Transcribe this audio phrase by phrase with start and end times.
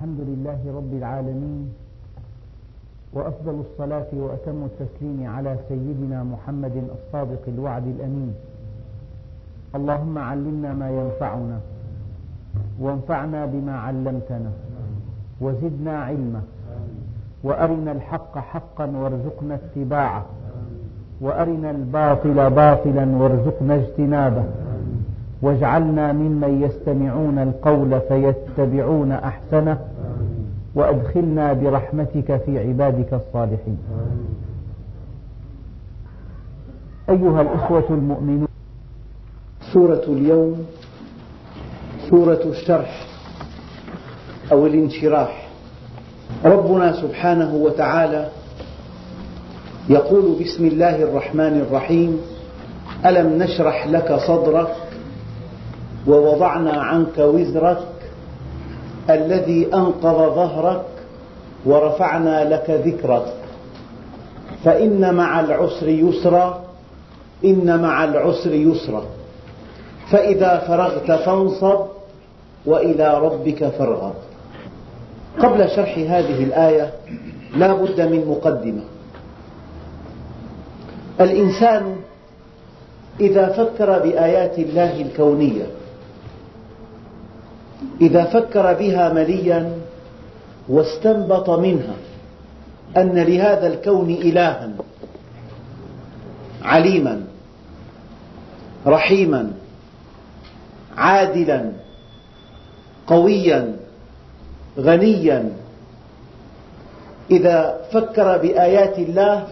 [0.00, 1.72] الحمد لله رب العالمين
[3.12, 8.34] وأفضل الصلاة وأتم التسليم على سيدنا محمد الصادق الوعد الأمين.
[9.74, 11.58] اللهم علمنا ما ينفعنا
[12.80, 14.50] وانفعنا بما علمتنا
[15.40, 16.42] وزدنا علما
[17.44, 20.24] وأرنا الحق حقا وارزقنا اتباعه
[21.20, 24.44] وأرنا الباطل باطلا وارزقنا اجتنابه
[25.42, 29.78] واجعلنا ممن يستمعون القول فيتبعون أحسنه
[30.74, 33.78] وأدخلنا برحمتك في عبادك الصالحين.
[37.10, 38.48] أيها الأخوة المؤمنون.
[39.72, 40.66] سورة اليوم
[42.10, 43.06] سورة الشرح
[44.52, 45.48] أو الانشراح.
[46.44, 48.28] ربنا سبحانه وتعالى
[49.88, 52.20] يقول بسم الله الرحمن الرحيم
[53.06, 54.74] ألم نشرح لك صدرك
[56.06, 57.86] ووضعنا عنك وزرك
[59.10, 60.84] الذي أنقض ظهرك
[61.66, 63.34] ورفعنا لك ذكرك.
[64.64, 66.64] فإن مع العسر يسرا
[67.44, 69.04] إن مع العسر يسرا.
[70.10, 71.80] فإذا فرغت فانصب
[72.66, 74.14] وإلى ربك فارغب.
[75.38, 76.92] قبل شرح هذه الآية
[77.56, 78.82] لا بد من مقدمة.
[81.20, 81.96] الإنسان
[83.20, 85.66] إذا فكر بآيات الله الكونية
[88.00, 89.72] إذا فكر بها مليا
[90.68, 91.94] واستنبط منها
[92.96, 94.70] أن لهذا الكون إلها
[96.62, 97.20] عليما
[98.86, 99.52] رحيما
[100.96, 101.72] عادلا
[103.06, 103.76] قويا
[104.78, 105.52] غنيا.
[107.30, 109.46] إذا فكر بآيات الله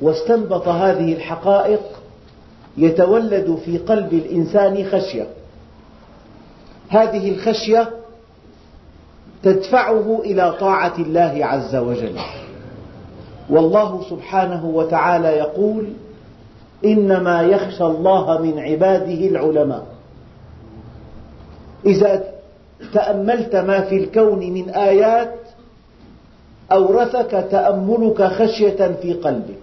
[0.00, 1.80] واستنبط هذه الحقائق
[2.76, 5.26] يتولد في قلب الإنسان خشية.
[6.92, 7.90] هذه الخشية
[9.42, 12.16] تدفعه إلى طاعة الله عز وجل.
[13.50, 15.88] والله سبحانه وتعالى يقول
[16.84, 19.86] إنما يخشى الله من عباده العلماء.
[21.86, 22.24] إذا
[22.94, 25.34] تأملت ما في الكون من آيات
[26.72, 29.62] أورثك تأملك خشية في قلبك.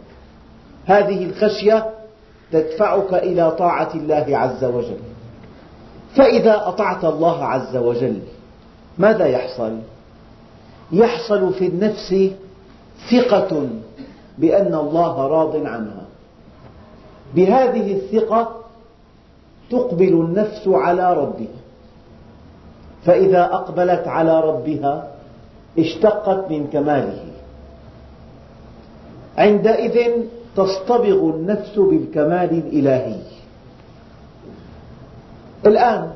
[0.85, 1.89] هذه الخشية
[2.51, 5.08] تدفعك إلى طاعة الله عز وجل.
[6.15, 8.19] فإذا أطعت الله عز وجل
[8.97, 9.77] ماذا يحصل؟
[10.91, 12.15] يحصل في النفس
[13.11, 13.67] ثقة
[14.37, 16.05] بأن الله راض عنها.
[17.35, 18.55] بهذه الثقة
[19.69, 21.59] تقبل النفس على ربها.
[23.05, 25.07] فإذا أقبلت على ربها
[25.79, 27.23] اشتقت من كماله.
[29.37, 30.11] عندئذ
[30.55, 33.38] تصطبغ النفس بالكمال الإلهي.
[35.65, 36.11] الآن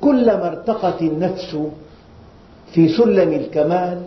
[0.00, 1.56] كلما ارتقت النفس
[2.72, 4.02] في سلم الكمال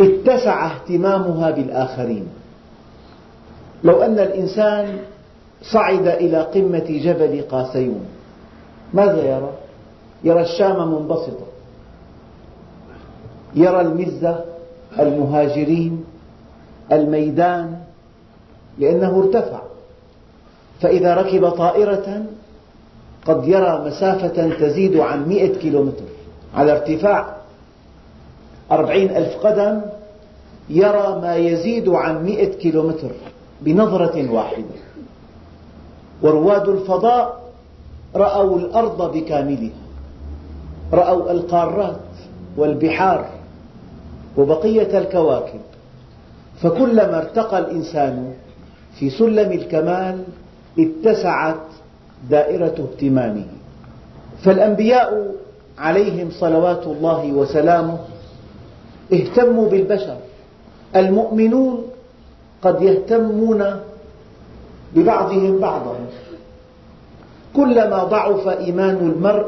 [0.00, 2.28] اتسع اهتمامها بالآخرين.
[3.84, 4.98] لو أن الإنسان
[5.62, 8.04] صعد إلى قمة جبل قاسيون
[8.94, 9.52] ماذا يرى؟
[10.24, 11.46] يرى الشام منبسطة
[13.54, 14.44] يرى المزة
[14.98, 16.04] المهاجرين
[16.92, 17.80] الميدان
[18.78, 19.60] لأنه ارتفع.
[20.82, 22.24] فإذا ركب طائرة
[23.26, 26.04] قد يرى مسافة تزيد عن مئة كيلومتر.
[26.54, 27.36] على ارتفاع
[28.72, 29.80] أربعين ألف قدم
[30.68, 33.10] يرى ما يزيد عن مئة كيلومتر
[33.60, 34.80] بنظرة واحدة.
[36.22, 37.42] ورواد الفضاء
[38.16, 39.70] رأوا الأرض بكاملها.
[40.92, 42.00] رأوا القارات
[42.56, 43.26] والبحار
[44.36, 45.60] وبقية الكواكب.
[46.62, 48.32] فكلما ارتقى الإنسان
[48.98, 50.24] في سلم الكمال
[50.78, 51.56] اتسعت
[52.30, 53.46] دائرة اهتمامه
[54.42, 55.34] فالأنبياء
[55.78, 57.98] عليهم صلوات الله وسلامه
[59.12, 60.16] اهتموا بالبشر.
[60.96, 61.82] المؤمنون
[62.62, 63.80] قد يهتمون
[64.94, 65.96] ببعضهم بعضا.
[67.56, 69.46] كلما ضعف إيمان المرء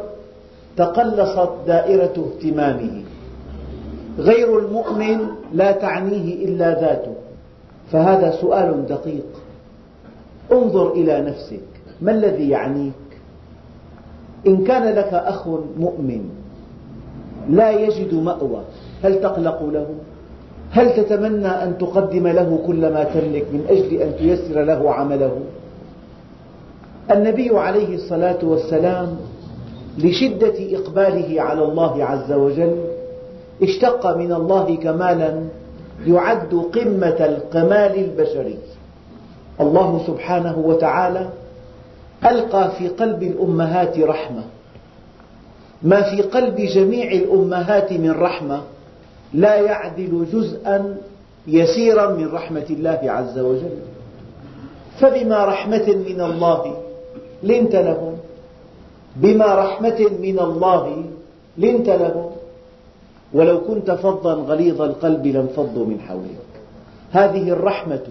[0.77, 3.03] تقلصت دائرة اهتمامه
[4.19, 5.19] غير المؤمن
[5.53, 7.15] لا تعنيه إلا ذاته.
[7.93, 9.44] فهذا سؤال دقيق.
[10.52, 11.61] انظر إلى نفسك
[12.02, 12.93] ما الذي يعنيك
[14.46, 15.49] إن كان لك أخ
[15.79, 16.29] مؤمن
[17.50, 18.62] لا يجد مأوى
[19.05, 19.87] هل تقلق له؟
[20.70, 25.37] هل تتمنى أن تقدم له كل ما تملك من أجل أن تيسر له عمله؟
[27.11, 29.17] النبي عليه الصلاة والسلام
[29.99, 32.76] لشدة إقباله على الله عز وجل
[33.62, 35.40] اشتق من الله كمالا
[36.06, 38.58] يعد قمة الكمال البشري
[39.61, 41.29] الله سبحانه وتعالى
[42.25, 44.43] ألقى في قلب الأمهات رحمة.
[45.83, 48.62] ما في قلب جميع الأمهات من رحمة.
[49.35, 50.97] لا يعدل جزءا
[51.47, 53.79] يسيرا من رحمة الله عز وجل.
[55.01, 56.77] فبما رحمة من الله
[57.43, 58.17] لنت لهم.
[59.17, 61.05] بما رحمة من الله
[61.59, 62.31] لنت لهم.
[63.33, 66.50] ولو كنت فظا غليظ القلب لانفضوا من حولك.
[67.12, 68.07] هذه الرحمة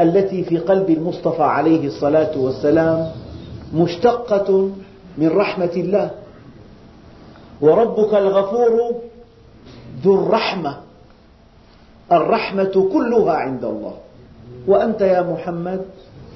[0.00, 3.10] التي في قلب المصطفى عليه الصلاة والسلام
[3.74, 4.70] مشتقة
[5.18, 6.10] من رحمة الله.
[7.60, 8.94] وربك الغفور
[10.04, 10.76] ذو الرحمة.
[12.12, 13.94] الرحمة كلها عند الله.
[14.66, 15.80] وأنت يا محمد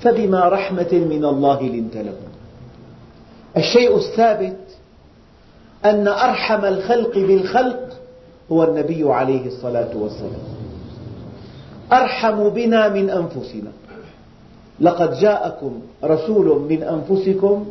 [0.02, 2.32] فبما رحمة من الله لنت لهم
[3.56, 4.56] الشيء الثابت
[5.84, 7.88] أن أرحم الخلق بالخلق
[8.52, 10.61] هو النبي عليه الصلاة والسلام.
[11.92, 13.72] أرحم بنا من أنفسنا.
[14.80, 17.66] لقد جاءكم رسول من أنفسكم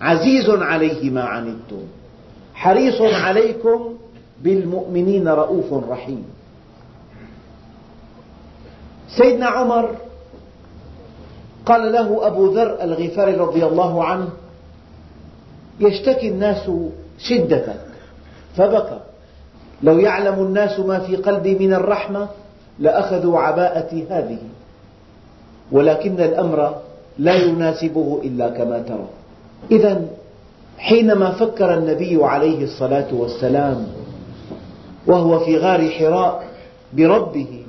[0.00, 1.82] عزيز عليه ما عنتم.
[2.54, 3.94] حريص عليكم
[4.42, 6.24] بالمؤمنين رؤوف رحيم.
[9.08, 9.96] سيدنا عمر
[11.66, 14.28] قال له أبو ذر الغفاري رضي الله عنه
[15.80, 16.70] يشتكي الناس
[17.18, 17.80] شدتك
[18.56, 19.00] فبكى.
[19.82, 22.28] لو يعلم الناس ما في قلبي من الرحمة
[22.78, 24.38] لأخذوا عباءتي هذه
[25.72, 26.74] ولكن الأمر
[27.18, 29.06] لا يناسبه إلا كما ترى.
[29.70, 30.06] إذا
[30.78, 33.86] حينما فكر النبي عليه الصلاة والسلام
[35.06, 36.44] وهو في غار حراء
[36.92, 37.62] بربه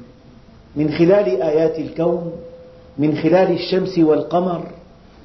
[0.75, 2.31] من خلال آيات الكون
[2.97, 4.63] من خلال الشمس والقمر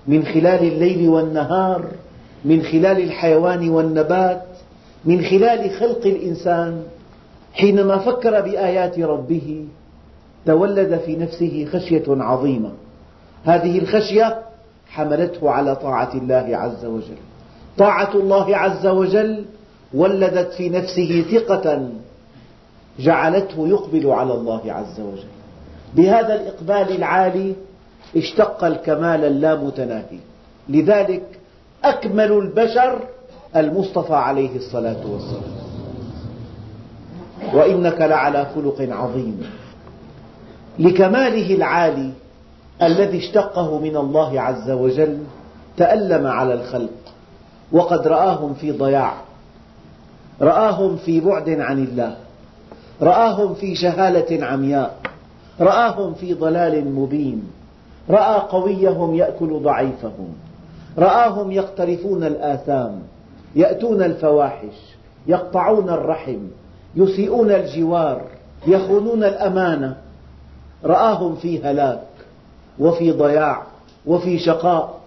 [0.06, 1.84] من خلال الليل والنهار
[2.44, 4.43] من خلال الحيوان والنبات
[5.05, 6.82] من خلال خلق الإنسان
[7.52, 9.66] حينما فكر بآيات ربه
[10.46, 12.72] تولد في نفسه خشية عظيمة.
[13.44, 14.43] هذه الخشية
[14.88, 17.16] حملته على طاعة الله عز وجل.
[17.78, 19.44] طاعة الله عز وجل
[19.94, 21.88] ولدت في نفسه ثقة
[22.99, 25.32] جعلته يقبل على الله عز وجل.
[25.94, 27.55] بهذا الإقبال العالي
[28.16, 30.19] اشتق الكمال اللامتناهي.
[30.69, 31.22] لذلك
[31.84, 32.98] أكمل البشر
[33.56, 35.62] المصطفى عليه الصلاة والسلام.
[37.55, 39.43] وإنك لعلى خلق عظيم.
[40.79, 42.11] لكماله العالي
[42.83, 45.19] الذي اشتقه من الله عز وجل
[45.77, 46.91] تألم على الخلق
[47.73, 49.15] وقد رآهم في ضياع
[50.41, 52.17] رآهم في بعد عن الله
[53.03, 54.97] رآهم في جهالة عمياء
[55.61, 57.50] رآهم في ضلال مبين
[58.11, 60.29] رأى قويهم يأكل ضعيفهم
[60.99, 63.03] رآهم يقترفون الآثام
[63.56, 64.75] يأتون الفواحش
[65.27, 66.39] يقطعون الرحم
[66.97, 68.23] يسيئون الجوار
[68.67, 69.97] يخونون الأمانة.
[70.85, 72.03] رآهم في هلاك
[72.79, 73.62] وفي ضياع
[74.06, 75.00] وفي شقاء.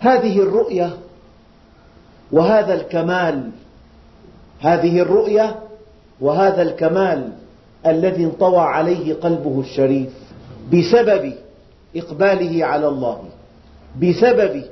[0.00, 0.96] هذه الرؤية
[2.32, 3.50] وهذا الكمال
[4.60, 5.56] هذه الرؤية
[6.20, 7.32] وهذا الكمال
[7.86, 10.10] الذي انطوى عليه قلبه الشريف
[10.72, 11.32] بسبب
[11.96, 13.24] إقباله على الله
[14.02, 14.64] بسبب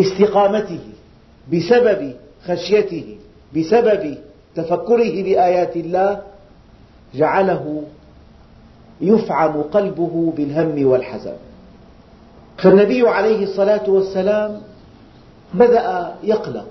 [0.00, 0.80] استقامته
[1.52, 2.14] بسبب
[2.46, 3.16] خشيته
[3.56, 4.18] بسبب
[4.54, 6.20] تفكره بآيات الله
[7.14, 7.82] جعله
[9.00, 11.36] يفعم قلبه بالهم والحزن
[12.58, 14.60] فالنبي عليه الصلاة والسلام
[15.54, 16.66] بدأ يقلق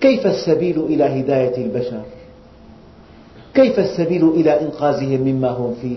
[0.00, 2.02] كيف السبيل إلى هداية البشر؟
[3.54, 5.96] كيف السبيل إلى إنقاذهم مما هم فيه؟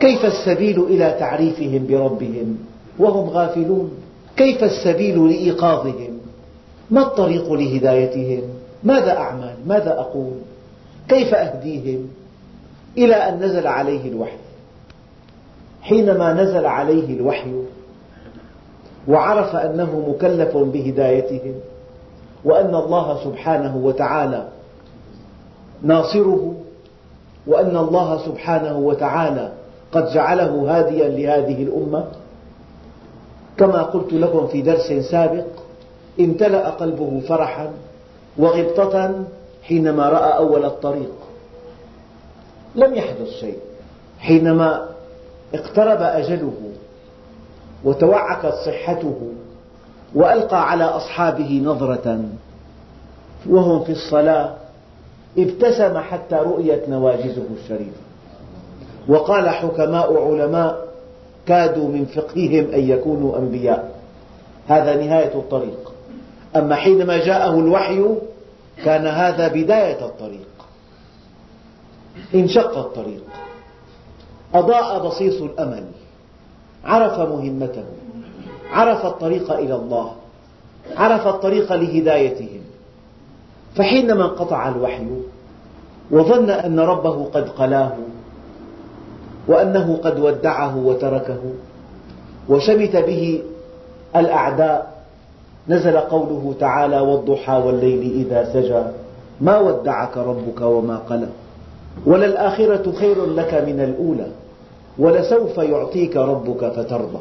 [0.00, 2.58] كيف السبيل إلى تعريفهم بربهم
[2.98, 3.90] وهم غافلون؟
[4.36, 6.07] كيف السبيل لإيقاظهم؟
[6.90, 8.42] ما الطريق لهدايتهم؟
[8.84, 10.32] ماذا أعمل؟ ماذا أقول؟
[11.08, 12.08] كيف أهديهم؟
[12.98, 14.36] إلى أن نزل عليه الوحي
[15.82, 17.52] حينما نزل عليه الوحي
[19.08, 21.54] وعرف أنه مكلف بهدايتهم
[22.44, 24.48] وأن الله سبحانه وتعالى
[25.82, 26.54] ناصره
[27.46, 29.52] وأن الله سبحانه وتعالى
[29.92, 32.04] قد جعله هاديا لهذه الأمة
[33.56, 35.44] كما قلت لكم في درس سابق
[36.20, 37.70] امتلأ قلبه فرحا
[38.38, 39.24] وغبطة
[39.62, 41.12] حينما رأى أول الطريق.
[42.74, 43.58] لم يحدث شيء.
[44.18, 44.88] حينما
[45.54, 46.52] اقترب أجله
[47.84, 49.32] وتوعكت صحته
[50.14, 52.20] وألقى على أصحابه نظرة
[53.48, 54.54] وهم في الصلاة
[55.38, 58.00] ابتسم حتى رؤيت نواجذه الشريفة.
[59.08, 60.88] وقال حكماء علماء
[61.46, 63.90] كادوا من فقههم أن يكونوا أنبياء.
[64.68, 65.92] هذا نهاية الطريق.
[66.56, 68.04] أما حينما جاءه الوحي
[68.84, 70.48] كان هذا بداية الطريق.
[72.34, 73.24] انشق الطريق.
[74.54, 75.84] أضاء بصيص الأمل.
[76.84, 77.84] عرف مهمته.
[78.72, 80.12] عرف الطريق إلى الله.
[80.96, 82.60] عرف الطريق لهدايتهم.
[83.74, 85.06] فحينما انقطع الوحي
[86.10, 87.96] وظن أن ربه قد قلاه
[89.48, 91.38] وأنه قد ودعه وتركه
[92.48, 93.42] وشمت به
[94.16, 94.97] الأعداء
[95.68, 98.82] نزل قوله تعالى والضحى والليل إذا سجى.
[99.40, 101.26] ما ودعك ربك وما قلى.
[102.06, 104.26] وللآخرة خير لك من الأولى.
[104.98, 107.18] ولسوف يعطيك ربك فترضى.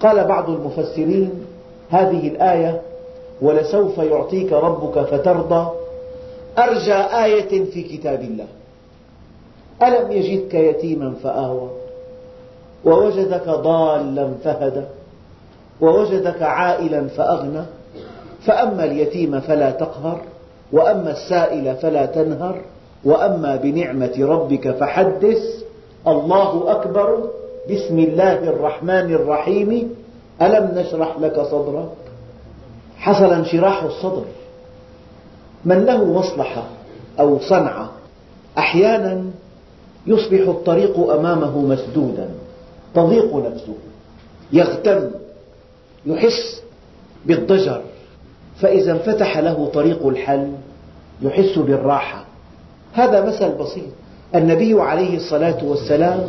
[0.00, 1.30] قال بعض المفسرين
[1.90, 2.80] هذه الآية
[3.42, 5.70] ولسوف يعطيك ربك فترضى.
[6.58, 8.46] أرجى آية في كتاب الله.
[9.82, 11.68] ألم يجدك يتيما فآوى.
[12.84, 14.82] ووجدك ضالا فهدى.
[15.80, 17.62] ووجدك عائلا فأغنى
[18.46, 20.20] فأما اليتيم فلا تقهر
[20.72, 22.60] وأما السائل فلا تنهر
[23.04, 25.42] وأما بنعمة ربك فحدث.
[26.06, 27.30] الله أكبر.
[27.70, 29.94] بسم الله الرحمن الرحيم.
[30.42, 31.88] ألم نشرح لك صدرك؟
[32.96, 34.24] حصل انشراح الصدر.
[35.64, 36.62] من له مصلحة
[37.20, 37.90] أو صنعة
[38.58, 39.24] أحيانا
[40.06, 42.28] يصبح الطريق أمامه مسدودا
[42.94, 43.74] تضيق نفسه
[44.52, 45.19] يغتم.
[46.06, 46.62] يحس
[47.26, 47.82] بالضجر.
[48.56, 50.52] فإذا انفتح له طريق الحل
[51.22, 52.24] يحس بالراحة.
[52.92, 53.84] هذا مثل بسيط.
[54.34, 56.26] النبي عليه الصلاة والسلام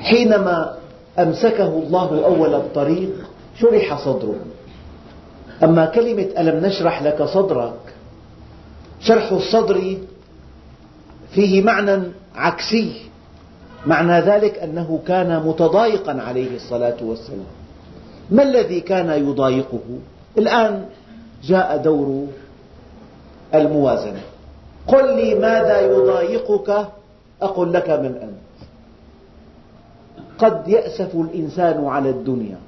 [0.00, 0.76] حينما
[1.18, 3.10] أمسكه الله أول الطريق
[3.60, 4.36] شرح صدره.
[5.62, 7.94] أما كلمة ألم نشرح لك صدرك
[9.00, 9.96] شرح الصدر
[11.32, 12.02] فيه معنى
[12.34, 12.92] عكسي.
[13.86, 17.59] معنى ذلك أنه كان متضايقا عليه الصلاة والسلام.
[18.30, 19.80] ما الذي كان يضايقه؟
[20.38, 20.84] الآن
[21.44, 22.26] جاء دور
[23.54, 24.20] الموازنة.
[24.86, 26.86] قل لي ماذا يضايقك؟
[27.42, 28.68] أقل لك من أنت.
[30.38, 32.58] قد يأسف الإنسان على الدنيا.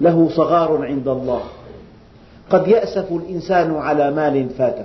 [0.00, 1.42] له صغار عند الله.
[2.50, 4.84] قد يأسف الإنسان على مال فاته.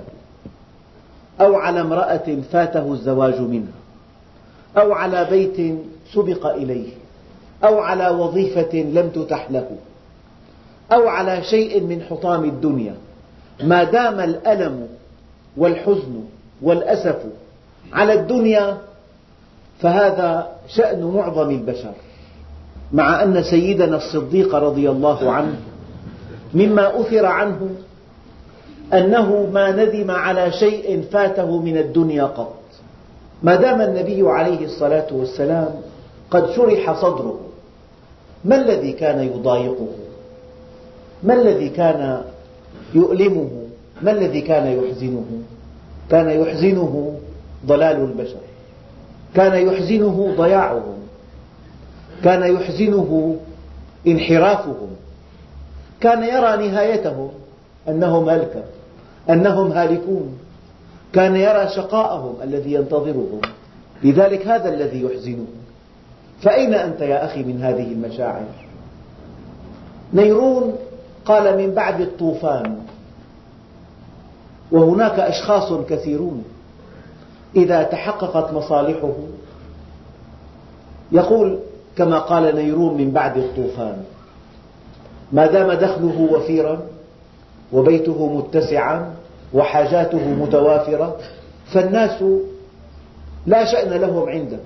[1.40, 3.80] أو على امرأة فاته الزواج منها.
[4.76, 5.78] أو على بيت
[6.14, 6.99] سبق إليه.
[7.64, 9.66] أو على وظيفة لم تتح له.
[10.92, 12.94] أو على شيء من حطام الدنيا.
[13.62, 14.88] ما دام الألم
[15.56, 16.24] والحزن
[16.62, 17.22] والأسف
[17.92, 18.78] على الدنيا
[19.80, 21.92] فهذا شأن معظم البشر.
[22.92, 25.56] مع أن سيدنا الصديق رضي الله عنه
[26.54, 27.70] مما أثر عنه
[28.92, 32.54] أنه ما ندم على شيء فاته من الدنيا قط.
[33.42, 35.74] ما دام النبي عليه الصلاة والسلام
[36.30, 37.40] قد شرح صدره
[38.44, 39.88] ما الذي كان يضايقه؟
[41.22, 42.22] ما الذي كان
[42.94, 43.50] يؤلمه؟
[44.02, 45.26] ما الذي كان يحزنه؟
[46.10, 47.20] كان يحزنه
[47.66, 48.40] ضلال البشر.
[49.34, 50.98] كان يحزنه ضياعهم.
[52.24, 53.36] كان يحزنه
[54.06, 54.88] انحرافهم.
[56.00, 57.30] كان يرى نهايتهم
[57.88, 58.62] أنهم هلكة
[59.30, 60.38] أنهم هالكون.
[61.12, 63.40] كان يرى شقاءهم الذي ينتظرهم.
[64.04, 65.46] لذلك هذا الذي يحزنه.
[66.42, 68.46] فأين أنت يا أخي من هذه المشاعر؟
[70.14, 70.74] نيرون
[71.24, 72.78] قال من بعد الطوفان
[74.72, 76.44] وهناك أشخاص كثيرون
[77.56, 79.12] إذا تحققت مصالحه.
[81.12, 81.58] يقول
[81.96, 84.04] كما قال نيرون من بعد الطوفان
[85.32, 86.80] ما دام دخله وفيرا
[87.72, 89.14] وبيته متسعا
[89.54, 91.16] وحاجاته متوافرة
[91.66, 92.24] فالناس
[93.46, 94.58] لا شأن لهم عنده.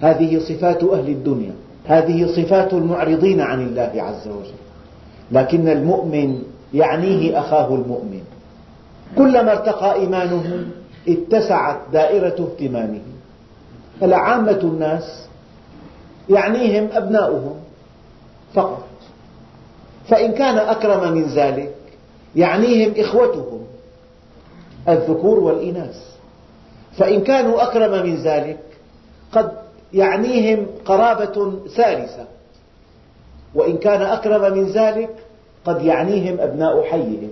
[0.00, 1.52] هذه صفات أهل الدنيا
[1.86, 4.60] هذه صفات المعرضين عن الله عز وجل.
[5.32, 6.42] لكن المؤمن
[6.74, 8.22] يعنيه أخاه المؤمن.
[9.18, 10.66] كلما ارتقى إيمانه
[11.08, 13.00] اتسعت دائرة اهتمامه.
[14.02, 15.26] هلا عامة الناس
[16.28, 17.54] يعنيهم أبناؤهم
[18.54, 18.86] فقط.
[20.08, 21.74] فإن كان أكرم من ذلك
[22.36, 23.60] يعنيهم إخوتهم
[24.88, 26.10] الذكور والإناث.
[26.98, 28.58] فإن كانوا أكرم من ذلك
[29.32, 29.50] قد
[29.94, 32.24] يعنيهم قرابة ثالثة.
[33.54, 35.10] وإن كان أكرم من ذلك
[35.64, 37.30] قد يعنيهم أبناء حيهم.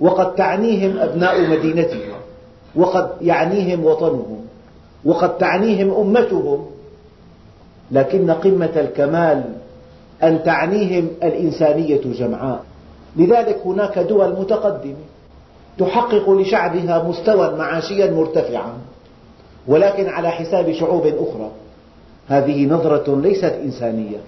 [0.00, 2.12] وقد تعنيهم أبناء مدينتهم.
[2.76, 4.46] وقد يعنيهم وطنهم.
[5.04, 6.66] وقد تعنيهم أمتهم.
[7.90, 9.42] لكن قمة الكمال
[10.22, 12.64] أن تعنيهم الإنسانية جمعاء.
[13.16, 15.04] لذلك هناك دول متقدمة
[15.78, 18.72] تحقق لشعبها مستوى معاشيا مرتفعا.
[19.68, 21.50] ولكن على حساب شعوب أخرى.
[22.28, 24.18] هذه نظرة ليست إنسانية.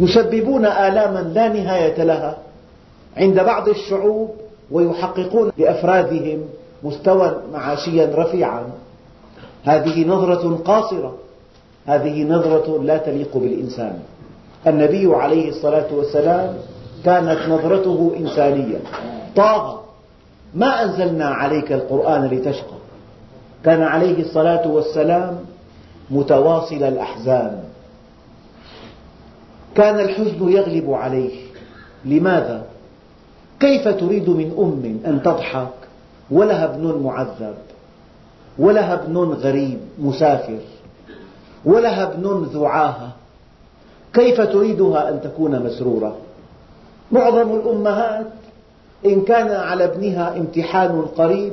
[0.00, 2.38] يسببون آلاما لا نهاية لها
[3.16, 4.30] عند بعض الشعوب
[4.70, 6.40] ويحققون لأفرادهم
[6.82, 8.64] مستوى معاشيا رفيعا.
[9.64, 11.14] هذه نظرة قاصرة.
[11.86, 13.98] هذه نظرة لا تليق بالإنسان.
[14.66, 16.54] النبي عليه الصلاة والسلام
[17.04, 18.78] كانت نظرته إنسانية.
[19.36, 19.82] طاغة.
[20.54, 22.75] ما أنزلنا عليك القرآن لتشقى.
[23.64, 25.38] كان عليه الصلاة والسلام
[26.10, 27.60] متواصل الأحزان.
[29.74, 31.46] كان الحزن يغلب عليه.
[32.04, 32.62] لماذا؟
[33.60, 35.74] كيف تريد من أم أن تضحك؟
[36.30, 37.54] ولها ابن معذب
[38.58, 40.58] ولها ابن غريب مسافر
[41.64, 43.12] ولها ابن ذو عاهة.
[44.14, 46.16] كيف تريدها أن تكون مسرورة؟
[47.12, 48.26] معظم الأمهات
[49.06, 51.52] إن كان على ابنها امتحان قريب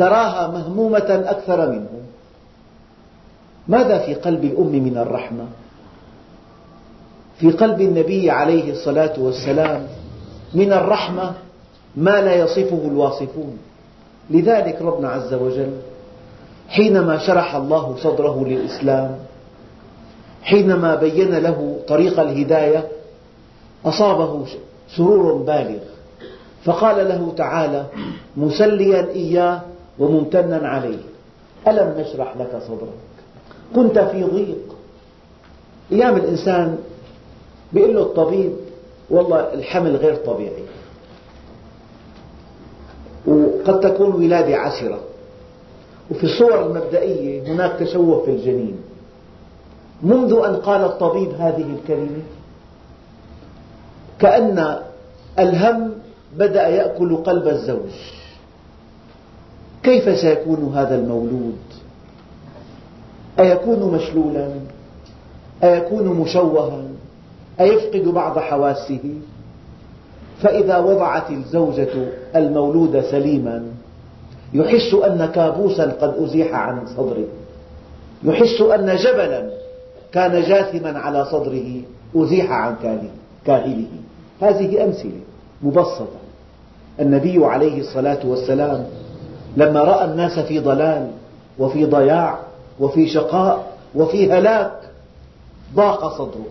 [0.00, 1.88] تراها مهمومة أكثر منه.
[3.68, 5.44] ماذا في قلب الأم من الرحمة؟
[7.38, 9.86] في قلب النبي عليه الصلاة والسلام
[10.54, 11.32] من الرحمة
[11.96, 13.58] ما لا يصفه الواصفون.
[14.30, 15.72] لذلك ربنا عز وجل
[16.68, 19.16] حينما شرح الله صدره للإسلام
[20.42, 22.88] حينما بين له طريق الهداية
[23.84, 24.46] أصابه
[24.96, 25.82] سرور بالغ.
[26.64, 27.86] فقال له تعالى
[28.36, 29.60] مسليا إياه
[30.00, 30.98] وممتنا عليه.
[31.68, 33.00] ألم نشرح لك صدرك؟
[33.74, 34.76] كنت في ضيق.
[35.92, 36.78] أيام الإنسان
[37.72, 38.52] يقول له الطبيب
[39.10, 40.64] والله الحمل غير طبيعي.
[43.26, 45.00] وقد تكون ولادة عسرة
[46.10, 48.76] وفي الصور المبدئية هناك تشوه في الجنين.
[50.02, 52.22] منذ أن قال الطبيب هذه الكلمة
[54.18, 54.78] كأن
[55.38, 55.92] الهم
[56.36, 57.90] بدأ يأكل قلب الزوج.
[59.82, 61.58] كيف سيكون هذا المولود؟
[63.38, 64.48] أيكون مشلولا؟
[65.64, 66.82] أيكون مشوها؟
[67.60, 69.14] أيفقد بعض حواسه؟
[70.42, 71.88] فإذا وضعت الزوجة
[72.36, 73.62] المولود سليما
[74.52, 77.26] يحس أن كابوسا قد أزيح عن صدره.
[78.24, 79.50] يحس أن جبلا
[80.12, 81.82] كان جاثما على صدره
[82.16, 82.76] أزيح عن
[83.46, 83.86] كاهله.
[84.40, 85.20] هذه أمثلة
[85.62, 86.20] مبسطة.
[87.00, 88.86] النبي عليه الصلاة والسلام
[89.56, 91.10] لما رأى الناس في ضلال
[91.58, 92.38] وفي ضياع
[92.80, 94.72] وفي شقاء وفي هلاك
[95.74, 96.46] ضاق صدره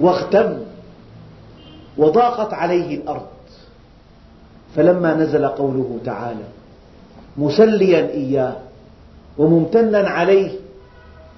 [0.00, 0.58] واغتم
[1.98, 3.26] وضاقت عليه الأرض.
[4.76, 6.44] فلما نزل قوله تعالى
[7.38, 8.56] مسليا إياه
[9.38, 10.50] وممتنا عليه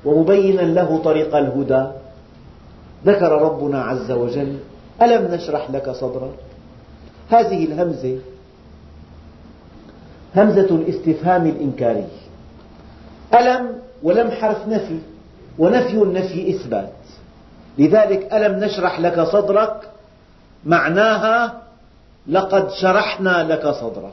[0.05, 1.87] ومبينا له طريق الهدى.
[3.07, 4.57] ذكر ربنا عز وجل
[5.03, 6.35] ألم نشرح لك صدرك؟
[7.31, 8.19] هذه الهمزة
[10.37, 12.07] همزة الاستفهام الإنكاري.
[13.35, 14.99] ألم ولم حرف نفي
[15.59, 16.93] ونفي النفي إثبات.
[17.79, 19.91] لذلك ألم نشرح لك صدرك؟
[20.65, 21.63] معناها
[22.29, 24.13] لقد شرحنا لك صدرك.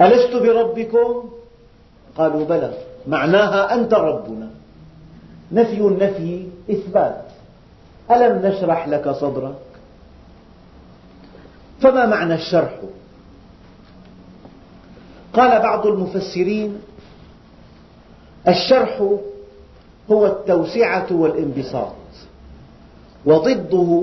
[0.00, 1.28] ألست بربكم؟
[2.16, 2.72] قالوا بلى.
[3.06, 4.50] معناها أنت ربنا.
[5.52, 7.24] نفي النفي إثبات.
[8.10, 9.54] ألم نشرح لك صدرك؟
[11.84, 12.70] فما معنى الشرح؟
[15.32, 16.78] قال بعض المفسرين
[18.48, 19.02] الشرح
[20.10, 21.92] هو التوسعة والانبساط
[23.26, 24.02] وضده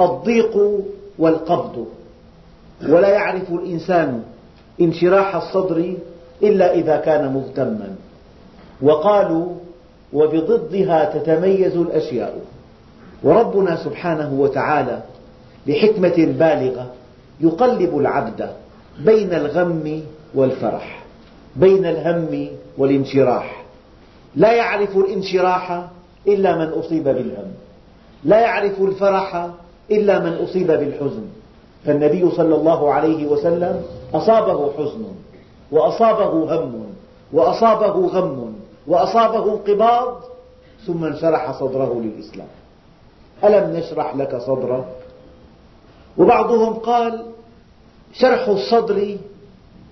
[0.00, 0.82] الضيق
[1.18, 1.86] والقبض
[2.88, 4.22] ولا يعرف الإنسان
[4.80, 5.94] انشراح الصدر
[6.42, 7.94] إلا إذا كان مهتما
[8.82, 9.46] وقالوا
[10.12, 12.38] وبضدها تتميز الأشياء
[13.22, 15.02] وربنا سبحانه وتعالى
[15.66, 16.95] بحكمة بالغة
[17.40, 18.50] يقلب العبد
[18.98, 20.02] بين الغم
[20.34, 21.04] والفرح
[21.56, 23.64] بين الهم والانشراح.
[24.36, 25.86] لا يعرف الانشراح
[26.28, 27.52] إلا من أصيب بالهم.
[28.24, 29.48] لا يعرف الفرح
[29.90, 31.24] إلا من أصيب بالحزن.
[31.84, 33.82] فالنبي صلى الله عليه وسلم
[34.14, 35.04] أصابه حزن
[35.72, 36.86] وأصابه هم
[37.32, 38.54] وأصابه غم
[38.86, 40.20] وأصابه انقباض
[40.86, 42.48] ثم انشرح صدره للإسلام.
[43.44, 44.95] ألم نشرح لك صدرك؟
[46.18, 47.24] وبعضهم قال
[48.12, 49.16] شرح الصدر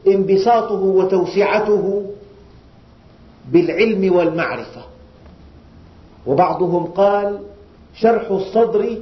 [0.06, 2.04] انبساطه وتوسعته
[3.52, 4.82] بالعلم والمعرفة.
[6.26, 7.38] وبعضهم قال
[7.94, 8.98] شرح الصدر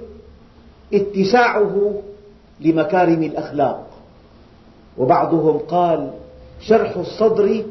[0.95, 1.95] اتساعه
[2.61, 3.87] لمكارم الأخلاق.
[4.99, 6.11] وبعضهم قال
[6.61, 7.65] شرح الصدر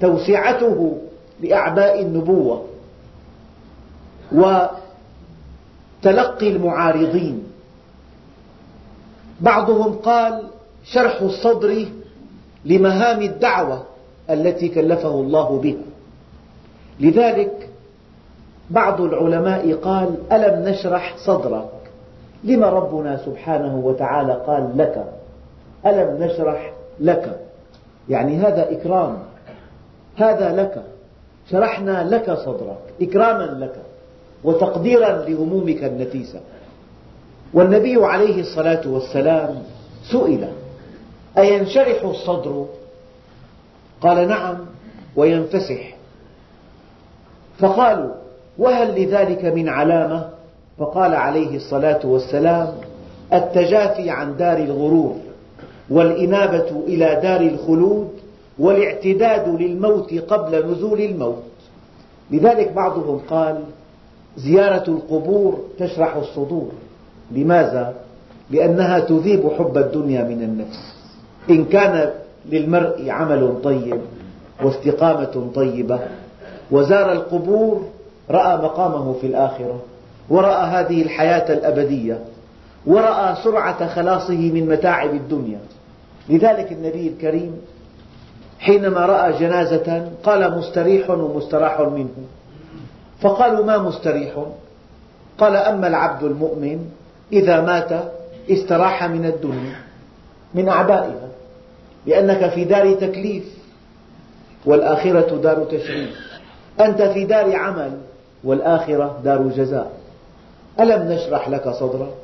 [0.00, 0.98] توسعته
[1.40, 2.64] لأعباء النبوة
[4.32, 4.70] وتلقي
[6.50, 7.51] المعارضين.
[9.42, 10.42] بعضهم قال
[10.84, 11.86] شرح الصدر
[12.64, 13.82] لمهام الدعوة
[14.30, 15.84] التي كلفه الله بها
[17.00, 17.68] لذلك
[18.70, 21.68] بعض العلماء قال ألم نشرح صدرك؟
[22.44, 25.04] لما ربنا سبحانه وتعالى قال لك؟
[25.86, 27.40] ألم نشرح لك؟
[28.08, 29.18] يعني هذا إكرام.
[30.16, 30.82] هذا لك.
[31.50, 32.78] شرحنا لك صدرك.
[33.02, 33.74] إكراما لك.
[34.44, 36.40] وتقديرا لهمومك النفيسة.
[37.54, 39.62] والنبي عليه الصلاة والسلام
[40.10, 40.48] سئل
[41.38, 42.66] أينشرح الصدر؟
[44.00, 44.56] قال نعم
[45.16, 45.94] وينفسح
[47.58, 48.10] فقالوا
[48.58, 50.28] وهل لذلك من علامة؟
[50.78, 52.72] فقال عليه الصلاة والسلام
[53.32, 55.16] التجافي عن دار الغرور
[55.90, 58.08] والإنابة إلى دار الخلود
[58.58, 61.42] والاعتداد للموت قبل نزول الموت
[62.30, 63.64] لذلك بعضهم قال
[64.36, 66.72] زيارة القبور تشرح الصدور
[67.34, 67.94] لماذا؟
[68.50, 70.94] لأنها تذيب حب الدنيا من النفس.
[71.50, 72.10] إن كان
[72.50, 74.00] للمرء عمل طيب
[74.62, 76.00] واستقامة طيبة
[76.70, 77.86] وزار القبور
[78.30, 79.80] رأى مقامه في الآخرة
[80.30, 82.18] ورأى هذه الحياة الأبدية
[82.86, 85.58] ورأى سرعة خلاصه من متاعب الدنيا.
[86.28, 87.56] لذلك النبي الكريم
[88.58, 92.26] حينما رأى جنازة قال مستريح ومستراح منه.
[93.20, 94.44] فقالوا ما مستريح؟
[95.38, 96.86] قال أما العبد المؤمن
[97.32, 97.90] إذا مات
[98.50, 99.76] استراح من الدنيا
[100.54, 101.28] من أعبائها
[102.06, 103.44] لأنك في دار تكليف
[104.64, 106.32] والآخرة دار تشريف
[106.80, 107.92] أنت في دار عمل
[108.44, 109.92] والآخرة دار جزاء.
[110.80, 112.14] ألم نشرح لك صدرك؟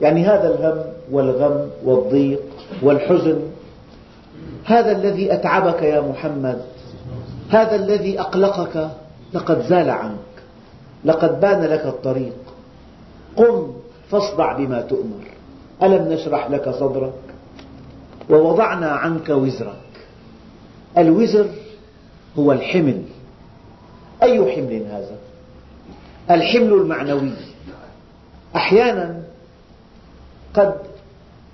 [0.00, 2.42] يعني هذا الهم والغم والضيق
[2.82, 3.40] والحزن.
[4.64, 6.62] هذا الذي أتعبك يا محمد.
[7.50, 8.88] هذا الذي أقلقك
[9.32, 10.16] لقد زال عنك.
[11.04, 12.36] لقد بان لك الطريق.
[13.36, 13.72] قم
[14.12, 15.24] فاصدع بما تؤمر.
[15.82, 17.12] ألم نشرح لك صدرك؟
[18.30, 20.06] ووضعنا عنك وزرك.
[20.98, 21.46] الوزر
[22.38, 23.02] هو الحمل.
[24.22, 25.16] أي حمل هذا؟
[26.30, 27.32] الحمل المعنوي.
[28.56, 29.22] أحيانا
[30.54, 30.74] قد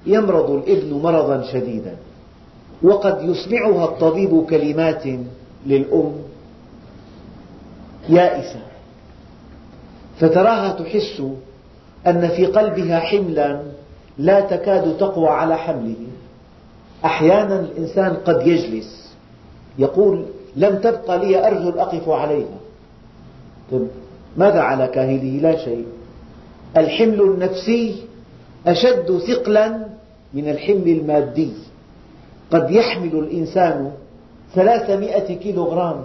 [0.07, 1.97] يمرض الابن مرضا شديدا
[2.83, 5.03] وقد يسمعها الطبيب كلمات
[5.66, 6.12] للأم
[8.09, 8.61] يائسة
[10.21, 11.23] فتراها تحس
[12.09, 13.62] أن في قلبها حملا
[14.18, 16.07] لا تكاد تقوى على حمله.
[17.05, 19.14] أحيانا الإنسان قد يجلس
[19.79, 20.25] يقول
[20.57, 22.59] لم تبقى لي أرجل أقف عليها.
[23.73, 23.88] طيب
[24.37, 25.87] ماذا على كاهله؟ لا شيء.
[26.77, 28.05] الحمل النفسي
[28.66, 29.87] أشد ثقلا
[30.35, 31.53] من الحمل المادي.
[32.51, 33.92] قد يحمل الإنسان
[34.55, 36.05] ثلاثمئة كيلوغرام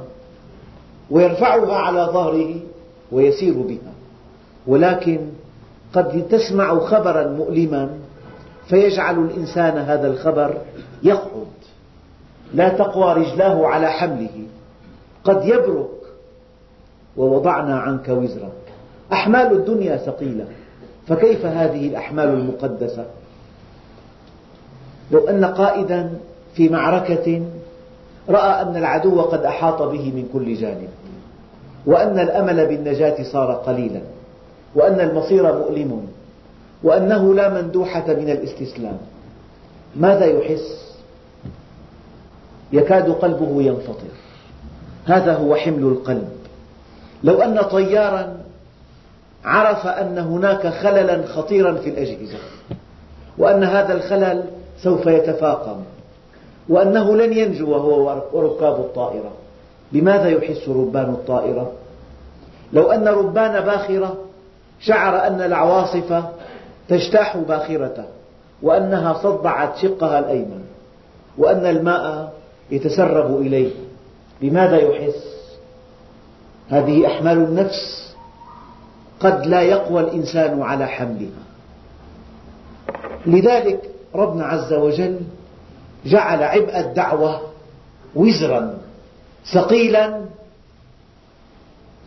[1.12, 2.56] ويرفعها على ظهره
[3.12, 3.94] ويسير بها.
[4.68, 5.20] ولكن
[5.94, 7.90] قد تسمع خبرا مؤلما
[8.68, 10.58] فيجعل الإنسان هذا الخبر
[11.04, 11.48] يقعد
[12.54, 14.46] لا تقوى رجلاه على حمله.
[15.24, 15.90] قد يبرك.
[17.18, 18.52] ووضعنا عنك وزرك
[19.14, 20.46] أحمال الدنيا ثقيلة.
[21.08, 23.06] فكيف هذه الأحمال المقدسة؟
[25.12, 26.14] لو أن قائدا
[26.56, 27.46] في معركة
[28.30, 30.90] رأى أن العدو قد أحاط به من كل جانب
[31.86, 34.02] وأن الأمل بالنجاة صار قليلا.
[34.76, 36.08] وأن المصير مؤلم
[36.84, 38.98] وأنه لا مندوحة من الاستسلام
[39.96, 40.94] ماذا يحس؟
[42.74, 44.14] يكاد قلبه ينفطر
[45.06, 46.30] هذا هو حمل القلب
[47.24, 48.38] لو أن طيارا
[49.46, 52.38] عرف أن هناك خللا خطيرا في الأجهزة
[53.38, 54.44] وأن هذا الخلل
[54.84, 55.78] سوف يتفاقم
[56.70, 59.32] وأنه لن ينجو هو وركاب الطائرة
[59.92, 61.72] بماذا يحس ربان الطائرة؟
[62.74, 64.18] لو أن ربان باخرة
[64.80, 66.24] شعر أن العواصف
[66.90, 68.06] تجتاح باخرته
[68.62, 70.64] وأنها صدعت شقها الأيمن
[71.38, 72.34] وأن الماء
[72.72, 73.72] يتسرب إليه.
[74.42, 75.34] بماذا يحس؟
[76.70, 78.14] هذه أحمال النفس
[79.20, 81.44] قد لا يقوى الإنسان على حملها.
[83.26, 85.20] لذلك ربنا عز وجل
[86.06, 87.42] جعل عبء الدعوة
[88.16, 88.78] وزرا
[89.54, 90.22] ثقيلا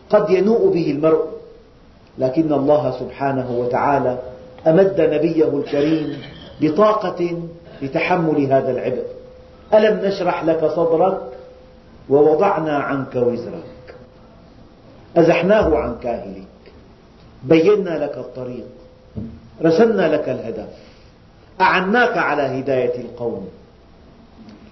[0.09, 1.36] قد ينوء به المرء.
[2.19, 4.17] لكن الله سبحانه وتعالى
[4.67, 6.21] أمد نبيه الكريم
[6.61, 7.41] بطاقة
[7.81, 9.03] لتحمل هذا العبء.
[9.73, 11.21] ألم نشرح لك صدرك
[12.09, 13.95] ووضعنا عنك وزرك؟
[15.17, 16.47] أزحناه عن كاهلك
[17.43, 18.67] بينا لك الطريق.
[19.61, 20.69] رسمنا لك الهدف.
[21.61, 23.47] أعناك على هداية القوم.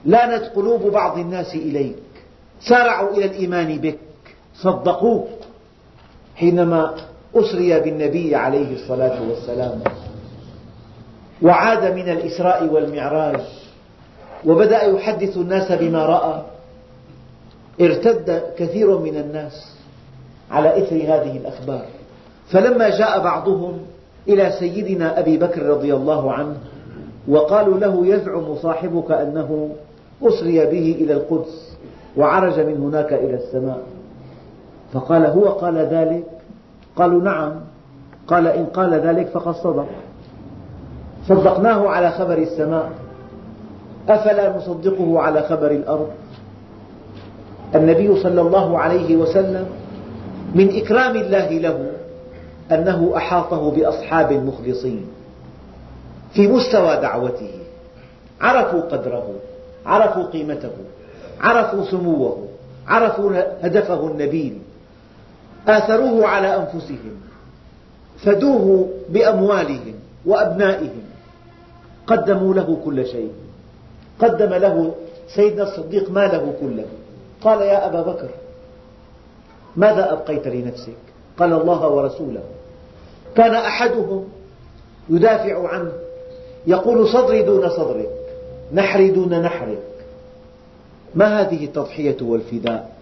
[0.05, 1.95] لانت قلوب بعض الناس إليك.
[2.61, 3.99] سارعوا إلى الإيمان بك.
[4.55, 5.27] صدقوك.
[6.35, 6.95] حينما
[7.35, 9.79] أسري بالنبي عليه الصلاة والسلام.
[11.41, 13.41] وعاد من الإسراء والمعراج.
[14.45, 16.41] وبدأ يحدث الناس بما رأى.
[17.81, 19.75] ارتد كثير من الناس
[20.51, 21.85] على إثر هذه الأخبار.
[22.47, 23.77] فلما جاء بعضهم
[24.27, 26.57] إلى سيدنا أبي بكر رضي الله عنه
[27.27, 29.69] وقالوا له يزعم صاحبك أنه
[30.23, 31.71] أسري به إلى القدس
[32.17, 33.79] وعرج من هناك إلى السماء.
[34.93, 36.23] فقال هو قال ذلك؟
[36.95, 37.51] قالوا نعم.
[38.27, 39.87] قال إن قال ذلك فقد صدق.
[41.27, 42.89] صدقناه على خبر السماء.
[44.09, 46.09] أفلا نصدقه على خبر الأرض؟
[47.75, 49.65] النبي صلى الله عليه وسلم
[50.55, 51.91] من إكرام الله له
[52.71, 55.05] أنه أحاطه بأصحاب مخلصين
[56.33, 57.51] في مستوى دعوته.
[58.41, 59.29] عرفوا قدره
[59.85, 60.71] عرفوا قيمته
[61.41, 62.47] عرفوا سموه
[62.87, 63.31] عرفوا
[63.61, 64.59] هدفه النبيل.
[65.67, 67.15] آثروه على أنفسهم
[68.17, 69.93] فدوه بأموالهم
[70.25, 71.03] وأبنائهم.
[72.07, 73.31] قدموا له كل شيء.
[74.19, 74.95] قدم له
[75.35, 76.85] سيدنا الصديق ماله كله.
[77.41, 78.29] قال يا أبا بكر
[79.75, 80.97] ماذا أبقيت لنفسك؟
[81.37, 82.43] قال الله ورسوله.
[83.35, 84.27] كان أحدهم
[85.09, 85.91] يدافع عنه
[86.67, 88.09] يقول صدري دون صدرك
[88.73, 89.83] نحري دون نحرك.
[91.15, 92.94] ما هذه التضحية والفداء؟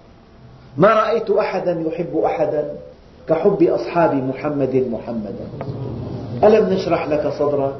[0.78, 2.72] ما رأيت أحدا يحب أحدا
[3.30, 5.48] كحب أصحاب محمد محمدا
[6.44, 7.76] ألم نشرح لك صدرك؟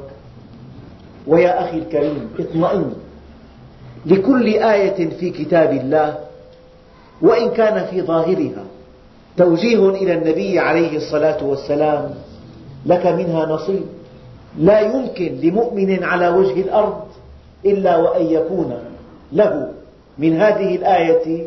[1.26, 2.92] ويا أخي الكريم اطمئن.
[4.06, 6.18] لكل آية في كتاب الله
[7.22, 8.64] وإن كان في ظاهرها
[9.36, 12.14] توجيه إلى النبي عليه الصلاة والسلام
[12.86, 13.86] لك منها نصيب.
[14.58, 17.04] لا يمكن لمؤمن على وجه الأرض
[17.66, 18.78] إلا وأن يكون
[19.32, 19.68] له
[20.18, 21.44] من هذه الآية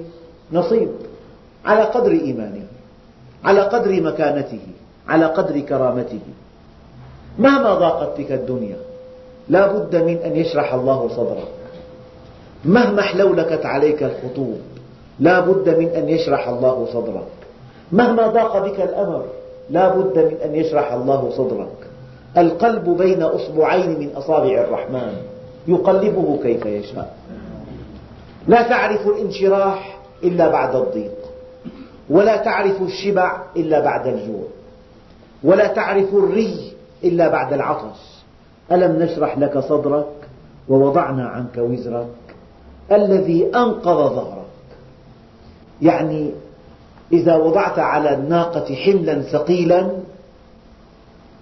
[0.51, 0.89] نصيب.
[1.67, 2.65] على قدر إيمانه
[3.43, 4.59] على قدر مكانته
[5.07, 6.19] على قدر كرامته.
[7.39, 8.77] مهما ضاقت بك الدنيا
[9.49, 11.47] لا بد من أن يشرح الله صدرك
[12.65, 14.59] مهما حلولكت عليك الخطوب
[15.19, 17.31] لا بد من أن يشرح الله صدرك.
[17.91, 19.25] مهما ضاق بك الأمر
[19.69, 21.77] لا بد من أن يشرح الله صدرك.
[22.37, 25.13] القلب بين أصبعين من أصابع الرحمن
[25.67, 27.15] يقلبه كيف يشاء.
[28.47, 31.16] لا تعرف الانشراح إلا بعد الضيق.
[32.09, 34.43] ولا تعرف الشبع إلا بعد الجوع
[35.43, 37.97] ولا تعرف الري إلا بعد العطش.
[38.71, 40.07] ألم نشرح لك صدرك
[40.69, 42.07] ووضعنا عنك وزرك؟
[42.91, 44.45] الذي أنقض ظهرك.
[45.81, 46.31] يعني
[47.11, 49.89] إذا وضعت على الناقة حملا ثقيلا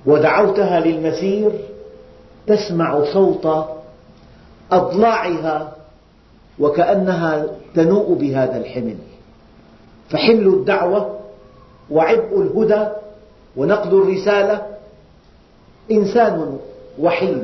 [0.05, 1.51] ودعوتها للمسير
[2.47, 3.65] تسمع صوت
[4.71, 5.71] أضلاعها
[6.59, 8.97] وكأنها تنوء بهذا الحمل.
[10.09, 11.19] فحمل الدعوة
[11.91, 12.87] وعبء الهدى
[13.57, 14.61] ونقل الرسالة.
[15.91, 16.57] إنسان
[16.99, 17.43] وحيد.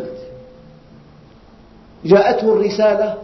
[2.06, 3.18] جاءته الرسالة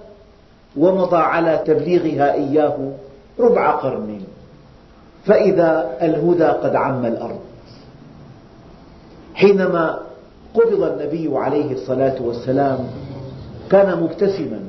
[0.77, 2.91] ومضى على تبليغها إياه
[3.39, 4.21] ربع قرن.
[5.25, 7.39] فإذا الهدى قد عم الأرض.
[9.35, 9.99] حينما
[10.53, 12.87] قبض النبي عليه الصلاة والسلام
[13.69, 14.59] كان مبتسما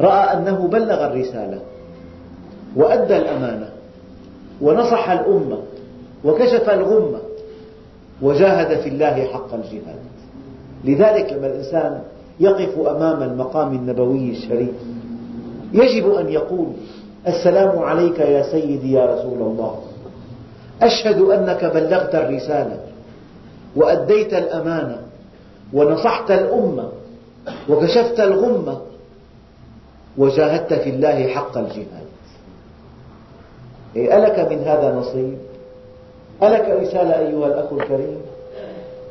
[0.00, 1.60] رأى أنه بلغ الرسالة
[2.76, 3.75] وأدى الأمانة.
[4.60, 5.58] ونصح الأمة
[6.24, 7.18] وكشف الغمة
[8.22, 9.98] وجاهد في الله حق الجهاد.
[10.84, 12.02] لذلك لما الإنسان
[12.40, 14.74] يقف أمام المقام النبوي الشريف
[15.72, 16.66] يجب أن يقول
[17.26, 19.80] السلام عليك يا سيدي يا رسول الله.
[20.82, 22.78] أشهد أنك بلغت الرسالة
[23.76, 24.98] وأديت الأمانة
[25.72, 26.88] ونصحت الأمة
[27.68, 28.80] وكشفت الغمة
[30.18, 32.06] وجاهدت في الله حق الجهاد.
[33.96, 35.38] ألك من هذا نصيب؟
[36.42, 38.20] ألك رسالة أيها الأخ الكريم؟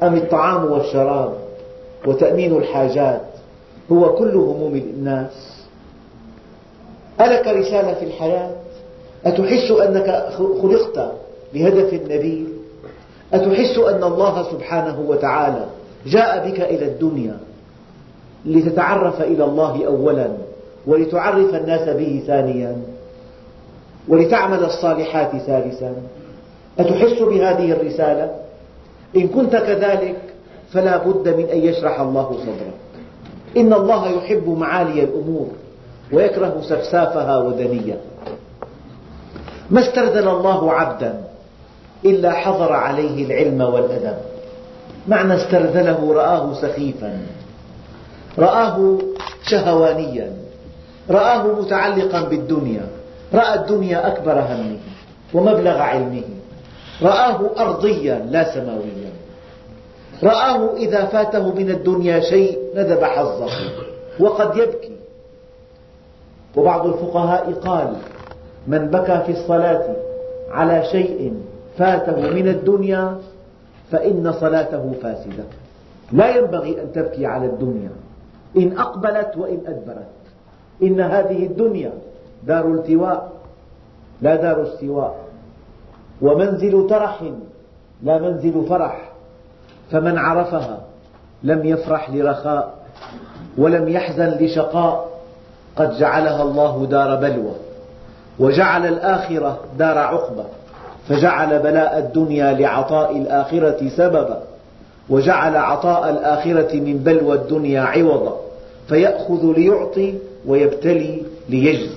[0.04, 1.34] أم الطعام والشراب
[2.08, 3.22] وتأمين الحاجات
[3.92, 5.64] هو كل هموم الناس؟
[7.22, 8.52] ألك رسالة في الحياة؟
[9.26, 10.30] أتحس أنك
[10.62, 11.12] خلقت
[11.54, 12.48] لهدف نبيل؟
[13.34, 15.66] أتحس أن الله سبحانه وتعالى
[16.06, 17.38] جاء بك إلى الدنيا
[18.46, 20.28] لتتعرف إلى الله أولا
[20.88, 22.78] ولتعرف الناس به ثانيا
[24.08, 25.94] ولتعمل الصالحات ثالثا.
[26.80, 28.32] أتحس بهذه الرسالة؟
[29.16, 30.16] إن كنت كذلك
[30.74, 32.74] فلا بد من أن يشرح الله صدرك.
[33.58, 35.48] إن الله يحب معالي الأمور
[36.14, 37.98] ويكره سفسافها ودنيها
[39.70, 41.22] ما استرذل الله عبدا
[42.06, 44.18] إلا حضر عليه العلم والأدب.
[45.08, 47.20] معنى استرذله رآه سخيفا.
[48.40, 48.98] رآه
[49.44, 50.32] شهوانيا.
[51.10, 52.88] رآه متعلقا بالدنيا.
[53.36, 54.78] رأى الدنيا أكبر همه
[55.34, 56.24] ومبلغ علمه.
[57.02, 59.12] رآه أرضيا لا سماويا.
[60.24, 63.50] رآه إذا فاته من الدنيا شيء ندب حظه
[64.20, 64.96] وقد يبكي.
[66.56, 67.96] وبعض الفقهاء قال
[68.68, 69.96] من بكى في الصلاة
[70.52, 71.34] على شيء
[71.78, 73.18] فاته من الدنيا
[73.92, 75.44] فإن صلاته فاسدة.
[76.12, 77.92] لا ينبغي أن تبكي على الدنيا.
[78.58, 80.16] إن أقبلت وإن أدبرت.
[80.84, 81.92] إن هذه الدنيا
[82.48, 83.32] دار التواء
[84.22, 85.16] لا دار استواء.
[86.22, 87.24] ومنزل ترح
[88.04, 89.12] لا منزل فرح.
[89.92, 90.82] فمن عرفها
[91.44, 92.74] لم يفرح لرخاء
[93.58, 95.16] ولم يحزن لشقاء.
[95.76, 97.54] قد جعلها الله دار بلوى
[98.40, 100.44] وجعل الآخرة دار عقبة
[101.10, 104.44] فجعل بلاء الدنيا لعطاء الآخرة سببا
[105.10, 108.40] وجعل عطاء الآخرة من بلوى الدنيا عوضا.
[108.88, 110.16] فيأخذ ليعطي
[110.48, 111.95] ويبتلي ليجزي.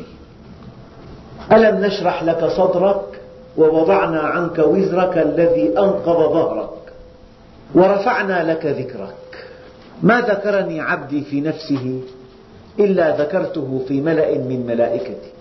[1.53, 3.21] ألم نشرح لك صدرك
[3.57, 6.71] ووضعنا عنك وزرك الذي أنقض ظهرك
[7.75, 9.15] ورفعنا لك ذكرك.
[10.03, 12.01] ما ذكرني عبدي في نفسه
[12.81, 15.33] إلا ذكرته في ملأ من ملائكتي.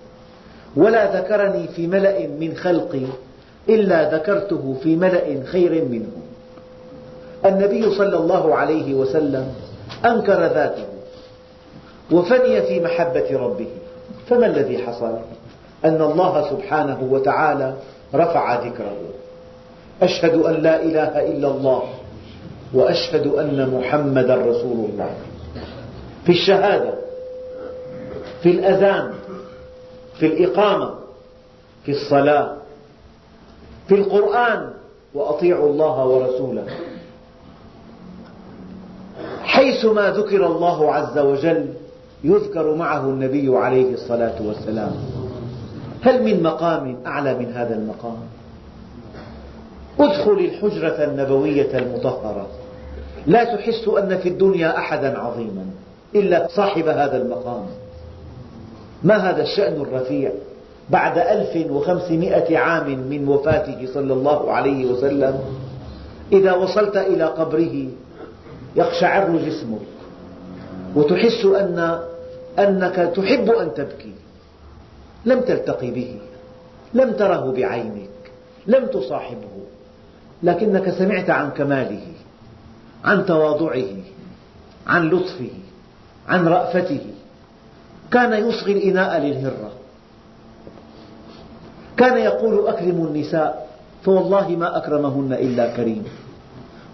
[0.76, 3.06] ولا ذكرني في ملأ من خلقي
[3.70, 6.22] إلا ذكرته في ملأ خير منهم
[7.46, 9.54] النبي صلى الله عليه وسلم
[10.06, 10.86] أنكر ذاته
[12.12, 13.68] وفني في محبة ربه.
[14.30, 15.18] فما الذي حصل؟
[15.86, 17.74] أن الله سبحانه وتعالى
[18.14, 18.98] رفع ذكره.
[20.02, 21.84] أشهد أن لا إله إلا الله
[22.74, 25.10] وأشهد أن محمدا رسول الله.
[26.26, 26.94] في الشهادة
[28.42, 29.14] في الأذان
[30.20, 30.94] في الإقامة
[31.86, 32.54] في الصلاة
[33.88, 34.70] في القرآن
[35.14, 36.66] وأطيعوا الله ورسوله.
[39.42, 41.74] حيثما ذكر الله عز وجل
[42.24, 44.92] يذكر معه النبي عليه الصلاة والسلام.
[46.08, 48.18] هل من مقام أعلى من هذا المقام؟
[50.00, 52.48] ادخل الحجرة النبوية المطهرة.
[53.28, 55.66] لا تحس أن في الدنيا أحدا عظيما
[56.16, 57.66] إلا صاحب هذا المقام.
[59.04, 60.32] ما هذا الشأن الرفيع؟
[60.90, 65.40] بعد ألف وخمسمائة عام من وفاته صلى الله عليه وسلم
[66.32, 67.88] إذا وصلت إلى قبره
[68.76, 69.88] يقشعر جسمك
[70.96, 72.00] وتحس أن
[72.60, 74.14] أنك تحب أن تبكي.
[75.26, 76.16] لم تلتقي به
[76.94, 78.10] لم تره بعينك
[78.68, 79.58] لم تصاحبه
[80.44, 82.08] لكنك سمعت عن كماله
[83.06, 83.96] عن تواضعه
[84.88, 85.50] عن لطفه
[86.28, 87.02] عن رأفته.
[88.12, 89.72] كان يصغي الإناء للهرة.
[91.98, 93.68] كان يقول أكرموا النساء
[94.04, 96.04] فوالله ما أكرمهن إلا كريم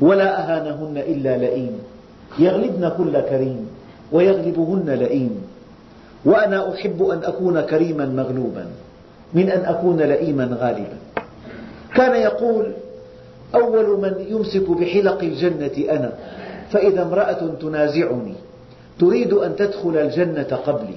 [0.02, 1.80] ولا أهانهن إلا لئيم.
[2.40, 3.70] يغلبن كل كريم
[4.12, 5.43] ويغلبهن لئيم.
[6.26, 8.66] وأنا أحب أن أكون كريما مغلوبا
[9.34, 10.98] من أن أكون لئيما غالبا.
[11.96, 12.74] كان يقول
[13.56, 16.12] أول من يمسك بحلق الجنة أنا
[16.72, 18.34] فإذا امرأة تنازعني
[19.00, 20.96] تريد أن تدخل الجنة قبلي.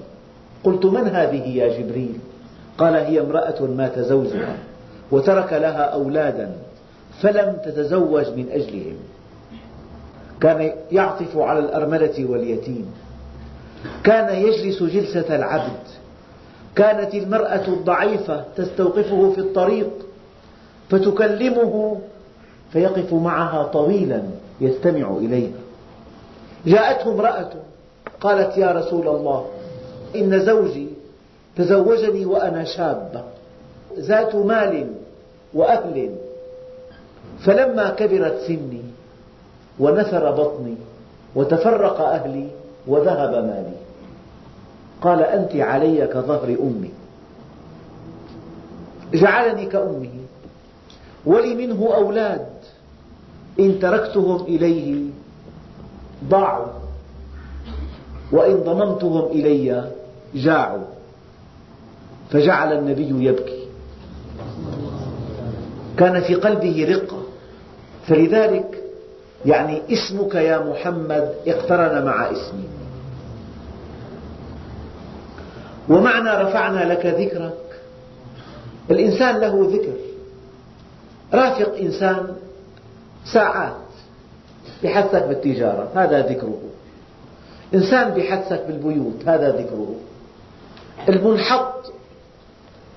[0.65, 2.19] قلت من هذه يا جبريل؟
[2.79, 4.57] قال هي امرأة مات زوجها
[5.11, 6.51] وترك لها أولادا
[7.21, 8.97] فلم تتزوج من أجلهم.
[10.41, 12.87] كان يعطف على الأرملة واليتيم.
[14.05, 15.81] كان يجلس جلسة العبد.
[16.77, 19.89] كانت المرأة الضعيفة تستوقفه في الطريق
[20.91, 22.01] فتكلمه
[22.73, 24.23] فيقف معها طويلا
[24.61, 25.59] يستمع إليها
[26.67, 27.51] جاءته امرأة
[28.21, 29.47] قالت يا رسول الله
[30.17, 30.89] إن زوجي
[31.57, 33.23] تزوجني وأنا شابة
[33.99, 34.87] ذات مال
[35.55, 36.11] وأهل
[37.41, 38.83] فلما كبرت سني
[39.79, 40.75] ونثر بطني
[41.35, 42.49] وتفرق أهلي
[42.87, 43.77] وذهب مالي.
[45.03, 46.91] قال أنت علي كظهر أمي.
[49.15, 50.11] جعلني كأمه.
[51.27, 52.47] ولي منه أولاد.
[53.61, 55.05] إن تركتهم إليه
[56.25, 56.67] ضاعوا.
[58.33, 59.93] وإن ضممتهم إلي
[60.35, 60.85] جاعوا.
[62.31, 63.67] فجعل النبي يبكي.
[65.99, 67.23] كان في قلبه رقة.
[68.07, 68.86] فلذلك
[69.45, 72.69] يعني اسمك يا محمد اقترن مع اسمي.
[75.89, 77.81] ومعنى رفعنا لك ذكرك.
[78.91, 79.97] الإنسان له ذكر.
[81.35, 82.37] رافق إنسان
[83.33, 83.73] ساعات
[84.85, 86.61] بحثك بالتجارة هذا ذكره.
[87.75, 89.95] إنسان بحثك بالبيوت هذا ذكره.
[91.09, 91.93] المنحط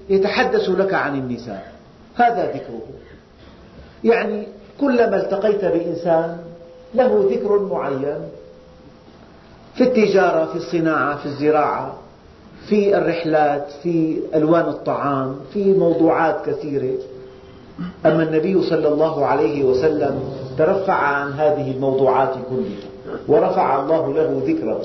[0.10, 1.74] يتحدث لك عن النساء
[2.16, 2.82] هذا ذكره.
[4.04, 4.48] يعني
[4.80, 6.38] كلما التقيت بإنسان
[6.94, 8.20] له ذكر معين
[9.76, 11.94] في التجارة في الصناعة في الزراعة
[12.68, 16.94] في الرحلات في ألوان الطعام في موضوعات كثيرة.
[18.06, 20.20] أما النبي صلى الله عليه وسلم
[20.58, 24.82] ترفع عن هذه الموضوعات كلها ورفع الله له ذكره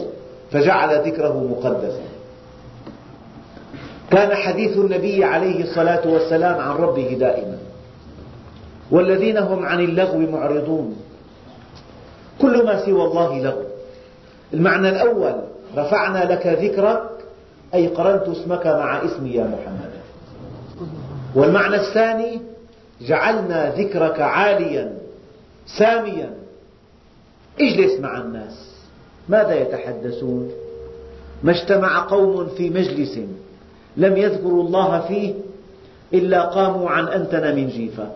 [0.50, 2.02] فجعل ذكره مقدسا.
[4.10, 7.53] كان حديث النبي عليه الصلاة والسلام عن ربه دائما.
[8.94, 10.96] والذين هم عن اللغو معرضون.
[12.40, 13.62] كل ما سوى الله لغو.
[14.54, 15.34] المعنى الأول
[15.76, 17.10] رفعنا لك ذكرك
[17.74, 19.90] أي قرنت اسمك مع اسمي يا محمد.
[21.34, 22.40] والمعنى الثاني
[23.00, 24.92] جعلنا ذكرك عاليا
[25.66, 26.30] ساميا.
[27.60, 28.74] اجلس مع الناس.
[29.28, 30.50] ماذا يتحدثون؟
[31.42, 33.18] ما اجتمع قوم في مجلس
[33.96, 35.34] لم يذكروا الله فيه
[36.14, 38.08] إلا قاموا عن أنتن من جيفة.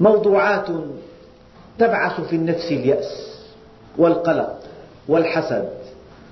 [0.00, 0.66] موضوعات
[1.78, 3.38] تبعث في النفس اليأس
[3.98, 4.58] والقلق
[5.08, 5.68] والحسد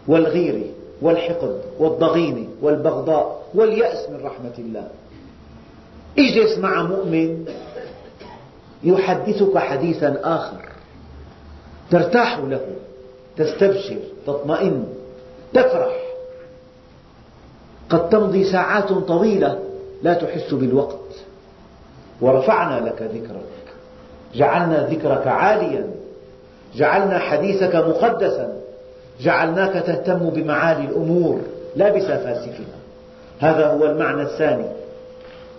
[0.09, 0.65] والغيرة
[1.03, 4.89] والحقد والضغينة والبغضاء واليأس من رحمة الله.
[6.19, 7.45] اجلس مع مؤمن
[8.85, 10.69] يحدثك حديثا آخر.
[11.91, 12.67] ترتاح له
[13.37, 14.85] تستبشر تطمئن
[15.55, 15.97] تفرح.
[17.89, 19.59] قد تمضي ساعات طويلة
[20.03, 20.99] لا تحس بالوقت.
[22.23, 23.75] ورفعنا لك ذكرك.
[24.35, 25.87] جعلنا ذكرك عاليا.
[26.75, 28.53] جعلنا حديثك مقدسا.
[29.21, 31.41] جعلناك تهتم بمعالي الأمور
[31.77, 32.79] لا بسفاسفها.
[33.41, 34.69] هذا هو المعنى الثاني.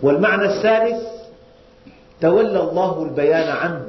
[0.02, 1.02] والمعنى الثالث
[2.20, 3.84] تولى الله البيان عنه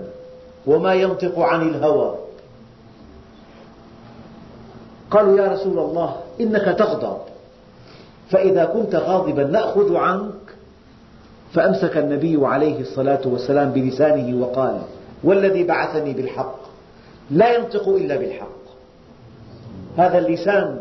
[0.67, 2.15] وما ينطق عن الهوى.
[5.11, 7.17] قالوا يا رسول الله إنك تغضب.
[8.29, 10.34] فإذا كنت غاضبا نأخذ عنك
[11.55, 14.81] فأمسك النبي عليه الصلاة والسلام بلسانه وقال
[15.23, 16.55] والذي بعثني بالحق
[17.31, 18.65] لا ينطق إلا بالحق.
[19.97, 20.79] هذا اللسان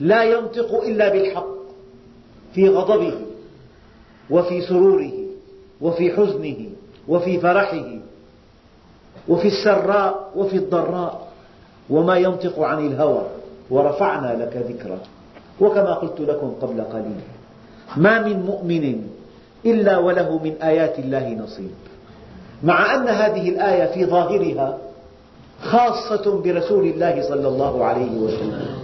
[0.00, 1.56] لا ينطق إلا بالحق
[2.54, 3.14] في غضبه
[4.30, 5.12] وفي سروره
[5.80, 6.56] وفي حزنه
[7.08, 7.88] وفي فرحه
[9.28, 11.26] وفي السراء وفي الضراء
[11.90, 13.22] وما ينطق عن الهوى
[13.70, 15.00] ورفعنا لك ذكرك
[15.60, 17.20] وكما قلت لكم قبل قليل
[17.96, 19.06] ما من مؤمن
[19.64, 21.74] إلا وله من آيات الله نصيب.
[22.62, 24.78] مع أن هذه الآية في ظاهرها
[25.62, 28.78] خاصة برسول الله صلى الله عليه وسلم.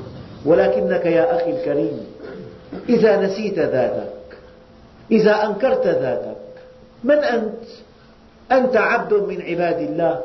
[0.47, 2.07] ولكنك يا أخي الكريم
[2.89, 4.12] إذا نسيت ذاتك
[5.11, 6.37] إذا أنكرت ذاتك
[7.05, 7.64] من أنت؟
[8.53, 10.20] أنت عبد من عباد الله.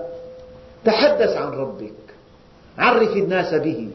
[0.86, 1.94] تحدث عن ربك.
[2.78, 3.90] عرف الناس به.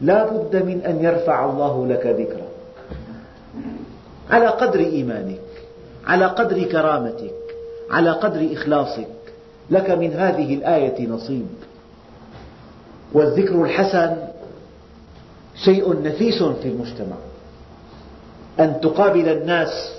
[0.00, 2.48] لا بد من أن يرفع الله لك ذكرك.
[4.30, 5.49] على قدر إيمانك.
[6.06, 7.34] على قدر كرامتك
[7.90, 9.06] على قدر إخلاصك
[9.70, 11.46] لك من هذه الآية نصيب.
[13.12, 14.16] والذكر الحسن
[15.64, 17.16] شيء نفيس في المجتمع.
[18.60, 19.92] أن تقابل الناس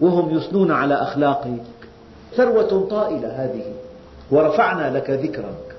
[0.00, 1.62] وهم يثنون على أخلاقك.
[2.36, 3.72] ثروة طائلة هذه.
[4.30, 5.76] ورفعنا لك ذكرك.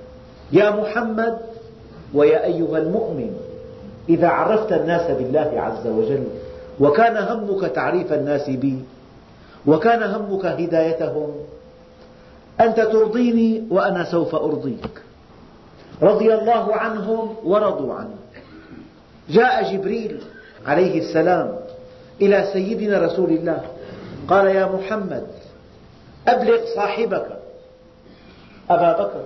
[0.51, 1.37] يا محمد
[2.13, 3.35] ويا أيها المؤمن
[4.09, 6.23] إذا عرفت الناس بالله عز وجل
[6.79, 8.79] وكان همك تعريف الناس بي
[9.67, 11.31] وكان همك هدايتهم.
[12.61, 15.01] أنت ترضيني وأنا سوف أرضيك.
[16.01, 18.15] رضي الله عنهم ورضوا عنه.
[19.29, 20.21] جاء جبريل
[20.65, 21.55] عليه السلام
[22.21, 23.61] إلى سيدنا رسول الله.
[24.27, 25.27] قال يا محمد
[26.27, 27.27] أبلغ صاحبك.
[28.69, 29.23] أبا بكر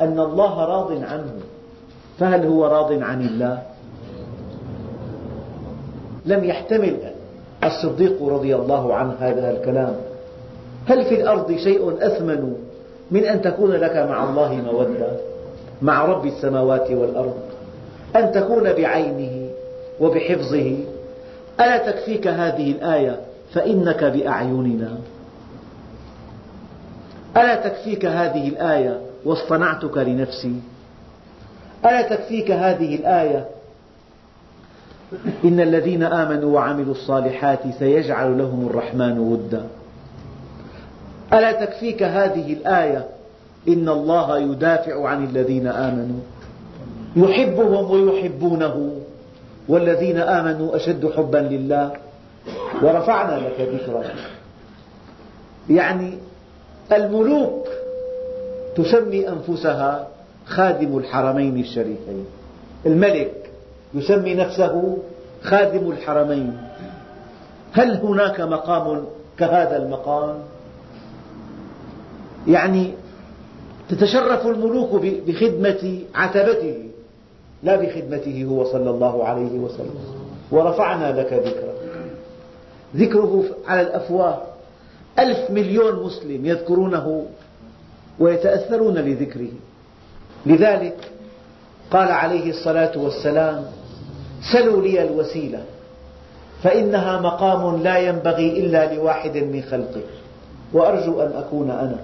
[0.00, 1.32] أن الله راض عنه.
[2.18, 3.62] فهل هو راض عن الله؟
[6.26, 7.12] لم يحتمل
[7.64, 9.96] الصديق رضي الله عنه هذا الكلام.
[10.86, 12.54] هل في الأرض شيء أثمن
[13.10, 15.08] من أن تكون لك مع الله مودة؟
[15.82, 17.34] مع رب السماوات والأرض.
[18.16, 19.50] أن تكون بعينه
[20.00, 20.76] وبحفظه.
[21.60, 23.20] ألا تكفيك هذه الآية؟
[23.52, 24.98] فإنك بأعيننا.
[27.36, 30.54] ألا تكفيك هذه الآية واصطنعتك لنفسي؟
[31.84, 33.46] ألا تكفيك هذه الآية
[35.44, 39.66] إن الذين آمنوا وعملوا الصالحات سيجعل لهم الرحمن ودا.
[41.32, 43.06] ألا تكفيك هذه الآية؟
[43.68, 46.20] إن الله يدافع عن الذين آمنوا.
[47.16, 48.90] يحبهم ويحبونه.
[49.68, 51.92] والذين آمنوا أشد حبا لله.
[52.82, 54.14] ورفعنا لك ذكرك.
[55.70, 56.18] يعني
[56.92, 57.66] الملوك
[58.76, 60.08] تسمي أنفسها
[60.46, 62.26] خادم الحرمين الشريفين.
[62.86, 63.39] الملك
[63.94, 64.98] يسمي نفسه
[65.42, 66.58] خادم الحرمين.
[67.72, 69.04] هل هناك مقام
[69.38, 70.38] كهذا المقام؟
[72.48, 72.94] يعني
[73.88, 76.84] تتشرف الملوك بخدمة عتبته
[77.62, 79.94] لا بخدمته هو صلى الله عليه وسلم.
[80.50, 81.74] ورفعنا لك ذكرك
[82.96, 84.42] ذكره على الأفواه.
[85.18, 87.26] ألف مليون مسلم يذكرونه
[88.18, 89.52] ويتأثرون لذكره.
[90.46, 91.10] لذلك
[91.90, 93.64] قال عليه الصلاة والسلام
[94.52, 95.62] سلوا لي الوسيلة.
[96.62, 100.02] فإنها مقام لا ينبغي إلا لواحد من خلقه
[100.72, 101.98] وأرجو أن أكون أنا.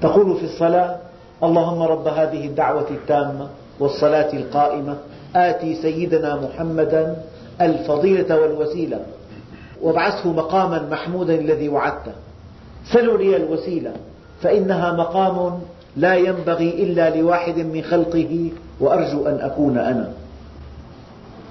[0.00, 0.96] تقول في الصلاة
[1.42, 3.48] اللهم رب هذه الدعوة التامة
[3.80, 4.96] والصلاة القائمة.
[5.36, 7.16] آتي سيدنا محمدا
[7.60, 9.00] الفضيلة والوسيلة.
[9.82, 12.12] وابعثه مقاما محمودا الذي وعدته.
[12.92, 13.92] سلوا لي الوسيلة.
[14.42, 15.60] فإنها مقام
[15.96, 18.50] لا ينبغي إلا لواحد من خلقه.
[18.80, 20.12] وأرجو أن أكون أنا.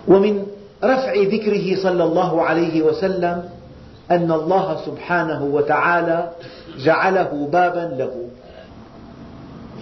[0.07, 0.45] ومن
[0.83, 3.49] رفع ذكره صلى الله عليه وسلم
[4.11, 6.29] أن الله سبحانه وتعالى
[6.77, 8.29] جعله بابا له.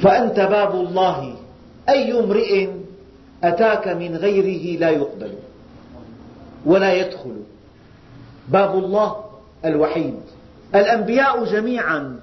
[0.02, 1.34] فأنت باب الله.
[1.90, 2.68] أي امرئ
[3.44, 5.32] أتاك من غيره لا يقبل
[6.66, 7.36] ولا يدخل.
[8.50, 9.16] باب الله
[9.66, 10.20] الوحيد.
[10.76, 12.20] الأنبياء جميعا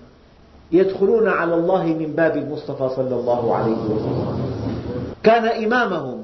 [0.72, 4.40] يدخلون على الله من باب المصطفى صلى الله عليه وسلم.
[5.22, 6.22] كان إمامهم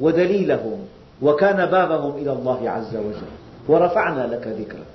[0.00, 0.78] ودليلهم
[1.22, 3.30] وكان بابهم إلى الله عز وجل.
[3.68, 4.86] ورفعنا لك ذكرك.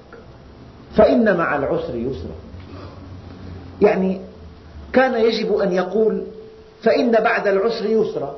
[0.95, 2.35] فإن مع العسر يسرا.
[3.81, 4.21] يعني
[4.93, 6.23] كان يجب أن يقول
[6.81, 8.35] فإن بعد العسر يسرا.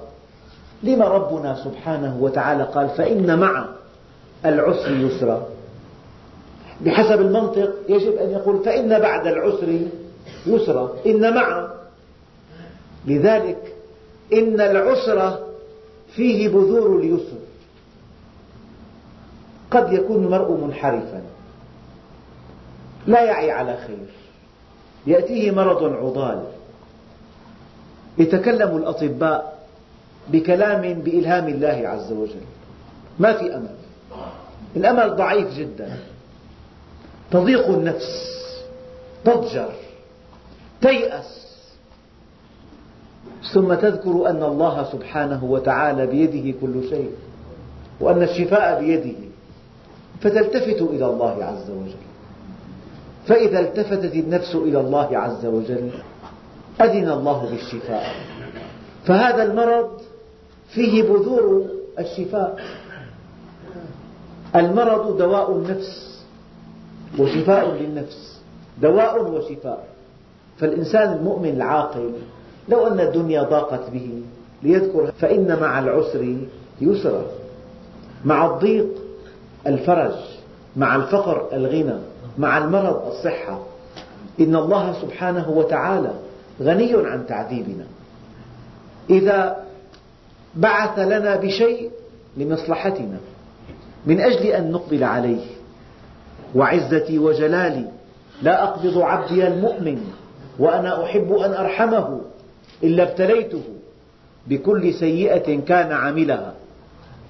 [0.84, 3.66] لما ربنا سبحانه وتعالى قال فإن مع
[4.46, 5.48] العسر يسرا.
[6.82, 9.80] بحسب المنطق يجب أن يقول فإن بعد العسر
[10.48, 10.94] يسرا.
[11.06, 11.68] إن مع.
[13.08, 13.76] لذلك
[14.34, 15.38] إن العسر
[16.16, 17.47] فيه بذور اليسر.
[19.72, 21.22] قد يكون المرء منحرفا.
[23.08, 24.08] لا يعي على خير.
[25.08, 26.44] يأتيه مرض عضال.
[28.18, 29.58] يتكلم الأطباء
[30.28, 32.42] بكلام بإلهام الله عز وجل.
[33.20, 33.76] ما في أمل.
[34.76, 35.98] الأمل ضعيف جدا.
[37.32, 38.38] تضيق النفس.
[39.26, 39.72] تضجر.
[40.82, 41.48] تيأس.
[43.54, 47.12] ثم تذكر أن الله سبحانه وتعالى بيده كل شيء.
[48.00, 49.27] وأن الشفاء بيده.
[50.22, 52.08] فتلتفت إلى الله عز وجل.
[53.28, 55.90] فإذا التفتت النفس إلى الله عز وجل
[56.82, 58.16] أذن الله بالشفاء.
[59.06, 59.90] فهذا المرض
[60.70, 61.66] فيه بذور
[62.00, 62.60] الشفاء.
[64.56, 66.24] المرض دواء النفس
[67.20, 68.42] وشفاء للنفس.
[68.82, 69.88] دواء وشفاء.
[70.60, 72.12] فالإنسان المؤمن العاقل
[72.70, 74.22] لو أن الدنيا ضاقت به
[74.64, 76.36] ليذكر فإن مع العسر
[76.82, 77.26] يسرا.
[78.26, 78.88] مع الضيق
[79.68, 80.14] الفرج
[80.76, 81.98] مع الفقر الغنى
[82.38, 83.64] مع المرض الصحة.
[84.40, 86.12] إن الله سبحانه وتعالى
[86.62, 87.86] غني عن تعذيبنا.
[89.10, 89.66] إذا
[90.56, 91.92] بعث لنا بشيء
[92.38, 93.18] لمصلحتنا
[94.06, 95.46] من أجل أن نقبل عليه.
[96.56, 97.86] وعزتي وجلالي
[98.42, 100.02] لا أقبض عبدي المؤمن
[100.60, 102.22] وأنا أحب أن أرحمه
[102.84, 103.64] إلا ابتليته
[104.48, 106.54] بكل سيئة كان عملها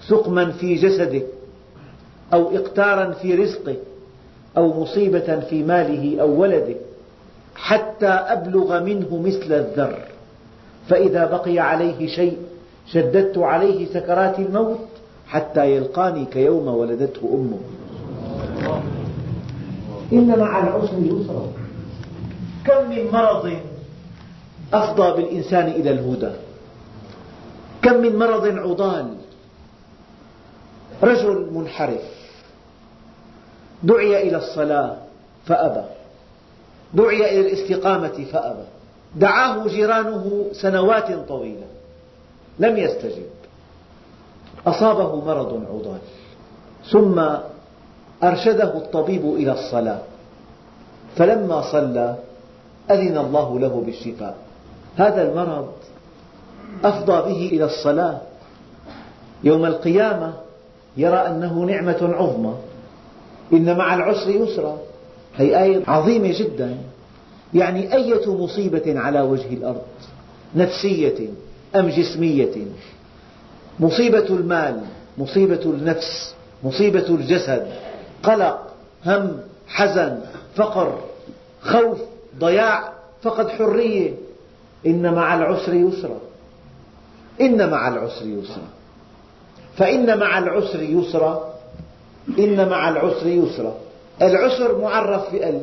[0.08, 1.22] سقما في جسده
[2.34, 3.76] أو إقتارا في رزقه
[4.58, 6.76] أو مصيبة في ماله أو ولده
[7.56, 10.00] حتى أبلغ منه مثل الذر.
[10.90, 12.38] فإذا بقي عليه شيء
[12.88, 14.88] شددت عليه سكرات الموت
[15.28, 17.60] حتى يلقاني كيوم ولدته أمه.
[20.14, 21.48] إن مع العسر يسرا.
[22.66, 23.54] كم من مرض
[24.74, 26.32] أفضى بالإنسان إلى الهدى؟
[27.82, 29.08] كم من مرض عضال؟
[31.04, 32.17] رجل منحرف.
[33.84, 34.96] دعي إلى الصلاة
[35.46, 35.84] فأبى.
[36.94, 38.64] دعي إلى الاستقامة فأبى.
[39.16, 41.68] دعاه جيرانه سنوات طويلة.
[42.60, 43.26] لم يستجب.
[44.68, 46.00] أصابه مرض عضال
[46.92, 47.24] ثم
[48.24, 50.00] أرشده الطبيب إلى الصلاة.
[51.16, 52.16] فلما صلى
[52.92, 54.36] أذن الله له بالشفاء.
[54.98, 55.72] هذا المرض
[56.84, 58.22] أفضى به إلى الصلاة.
[59.44, 60.34] يوم القيامة
[60.98, 62.54] يرى أنه نعمة عظمى.
[63.54, 64.78] إن مع العسر يسرا.
[65.36, 66.78] هي آية عظيمة جدا.
[67.54, 69.82] يعني أية مصيبة على وجه الأرض؟
[70.56, 71.30] نفسية
[71.76, 72.66] أم جسمية؟
[73.80, 74.82] مصيبة المال
[75.18, 77.68] مصيبة النفس مصيبة الجسد
[78.24, 78.68] قلق
[79.06, 79.38] هم
[79.68, 80.20] حزن
[80.56, 81.00] فقر
[81.62, 82.00] خوف
[82.40, 84.14] ضياع فقد حرية.
[84.86, 86.20] إن مع العسر يسرا.
[87.42, 88.68] إن مع العسر يسرا.
[89.78, 91.47] فإن مع العسر يسرا
[92.40, 93.76] إن مع العسر يسرا.
[94.22, 95.62] العسر معرف بأل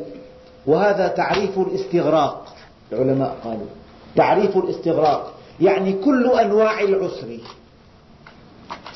[0.67, 2.55] وهذا تعريف الاستغراق.
[2.91, 3.67] العلماء قالوا
[4.15, 7.37] تعريف الاستغراق يعني كل أنواع العسر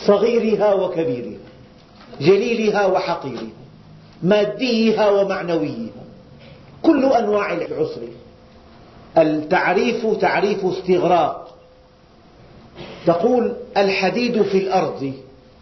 [0.05, 1.37] صغيرها وكبيرها
[2.21, 3.49] جليلها وحقيرها
[4.23, 6.03] ماديها ومعنويها
[6.83, 8.01] كل أنواع العسر.
[9.17, 11.55] التعريف تعريف استغراق.
[13.05, 15.13] تقول الحديد في الأرض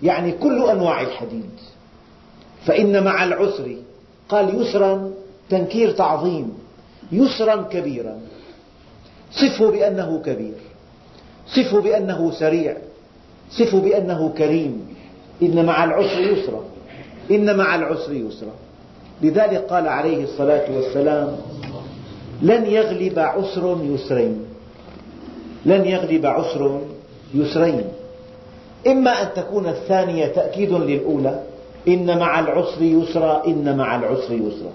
[0.03, 1.49] يعني كل أنواع الحديد.
[2.66, 3.76] فإن مع العسر
[4.30, 5.12] قال يسرا
[5.49, 6.53] تنكير تعظيم
[7.12, 8.20] يسرا كبيرا.
[9.32, 10.53] صفه بأنه كبير
[11.47, 12.78] صفه بأنه سريع
[13.51, 14.95] صفه بأنه كريم.
[15.41, 16.64] إن مع العسر يسرا
[17.32, 18.53] إن مع العسر يسرا.
[19.22, 21.38] لذلك قال عليه الصلاة والسلام
[22.41, 24.45] لن يغلب عسر يسرين
[25.66, 26.82] لن يغلب عسر
[27.34, 27.84] يسرين.
[28.88, 31.43] إما أن تكون الثانية تأكيد للأولى
[31.88, 34.72] إن مع العسر يسرا إن مع العسر يسرا.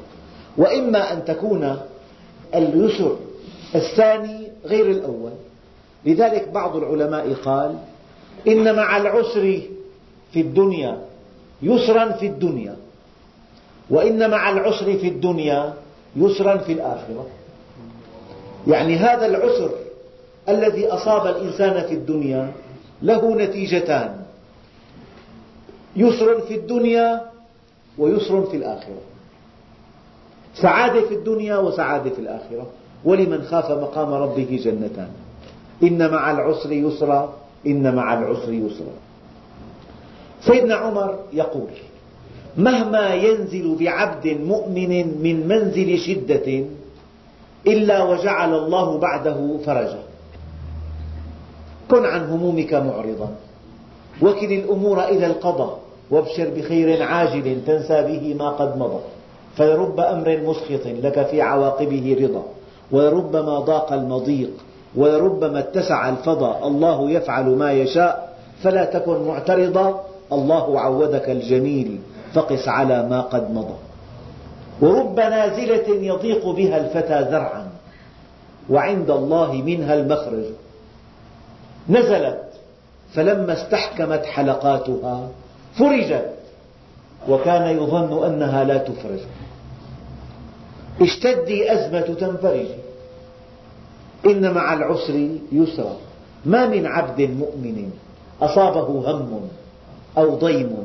[0.58, 1.76] وإما أن تكون
[2.54, 3.16] اليسر
[3.74, 5.30] الثاني غير الأول.
[6.04, 7.78] لذلك بعض العلماء قال
[8.48, 9.60] إن مع العسر
[10.32, 10.98] في الدنيا
[11.62, 12.76] يسرا في الدنيا
[13.90, 15.74] وإن مع العسر في الدنيا
[16.16, 17.26] يسرا في الآخرة.
[18.66, 19.70] يعني هذا العسر
[20.48, 22.52] الذي أصاب الإنسان في الدنيا
[23.02, 24.21] له نتيجتان.
[25.96, 27.20] يسر في الدنيا
[27.98, 29.00] ويسر في الآخرة.
[30.54, 32.66] سعادة في الدنيا وسعادة في الآخرة.
[33.04, 35.08] ولمن خاف مقام ربه جنتان.
[35.82, 37.34] إن مع العسر يسرا
[37.66, 38.94] إن مع العسر يسرا.
[40.40, 41.70] سيدنا عمر يقول
[42.56, 46.64] مهما ينزل بعبد مؤمن من منزل شدة
[47.66, 50.02] إلا وجعل الله بعده فرجا.
[51.90, 53.30] كن عن همومك معرضا.
[54.22, 55.78] وكل الأمور إلى القضاء
[56.10, 59.00] وابشر بخير عاجل تنسى به ما قد مضى.
[59.56, 62.44] فلرب أمر مسخط لك في عواقبه رضا
[62.92, 64.50] ولربما ضاق المضيق
[64.96, 66.66] ولربما اتسع الفضا.
[66.66, 70.04] الله يفعل ما يشاء فلا تكن معترضا.
[70.32, 71.98] الله عودك الجميل
[72.34, 73.74] فقس على ما قد مضى.
[74.80, 77.66] ورب نازلة يضيق بها الفتى ذرعا
[78.70, 80.44] وعند الله منها المخرج.
[81.88, 82.51] نزلت
[83.14, 85.28] فلما استحكمت حلقاتها
[85.78, 86.34] فرجت
[87.28, 89.20] وكان يظن أنها لا تفرج.
[91.00, 92.74] اشتدي أزمة تنفرجي
[94.26, 95.96] إن مع العسر يسرا.
[96.44, 97.90] ما من عبد مؤمن
[98.42, 99.40] أصابه هم
[100.18, 100.76] أو ضيم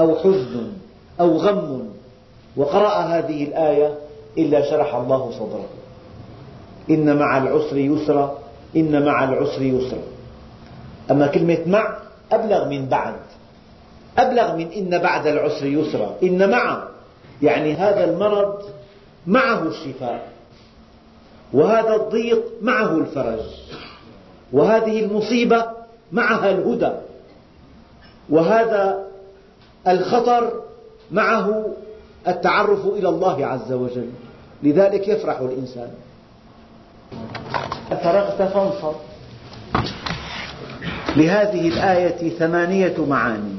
[0.00, 0.72] أو حزن
[1.20, 1.82] أو غم.
[2.56, 3.94] وقرأ هذه الآية
[4.38, 5.68] إلا شرح الله صدره.
[6.90, 8.38] إن مع العسر يسرا.
[8.76, 10.02] إن مع العسر يسرا.
[11.12, 11.96] أما كلمة مع
[12.32, 13.14] أبلغ من بعد.
[14.18, 16.16] أبلغ من إن بعد العسر يسرا.
[16.22, 16.82] إن مع
[17.42, 18.62] يعني هذا المرض
[19.26, 20.28] معه الشفاء
[21.52, 23.40] وهذا الضيق معه الفرج
[24.52, 25.66] وهذه المصيبة
[26.12, 26.92] معها الهدى
[28.30, 29.06] وهذا
[29.88, 30.52] الخطر
[31.10, 31.66] معه
[32.28, 34.10] التعرف إلى الله عز وجل.
[34.62, 35.90] لذلك يفرح الإنسان.
[37.90, 38.94] فرغت فانصب.
[41.16, 43.54] لهذه الآية ثمانية معاني.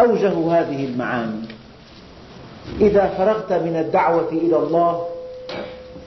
[0.00, 1.46] أوجه هذه المعاني.
[2.80, 5.06] إذا فرغت من الدعوة إلى الله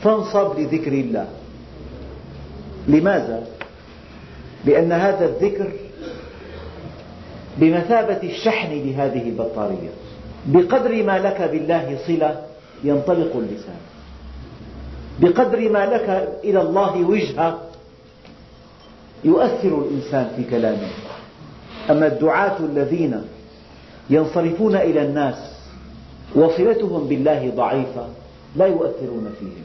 [0.03, 1.27] فانصب لذكر الله.
[2.87, 3.43] لماذا؟
[4.65, 5.71] لأن هذا الذكر
[7.57, 9.89] بمثابة الشحن لهذه البطارية.
[10.45, 12.41] بقدر ما لك بالله صلة
[12.83, 13.79] ينطلق اللسان.
[15.19, 17.70] بقدر ما لك إلى الله وجهة
[19.23, 20.89] يؤثر الإنسان في كلامه.
[21.89, 23.21] أما الدعاة الذين
[24.09, 25.51] ينصرفون إلى الناس
[26.35, 28.07] وصلتهم بالله ضعيفة
[28.55, 29.63] لا يؤثرون فيهم.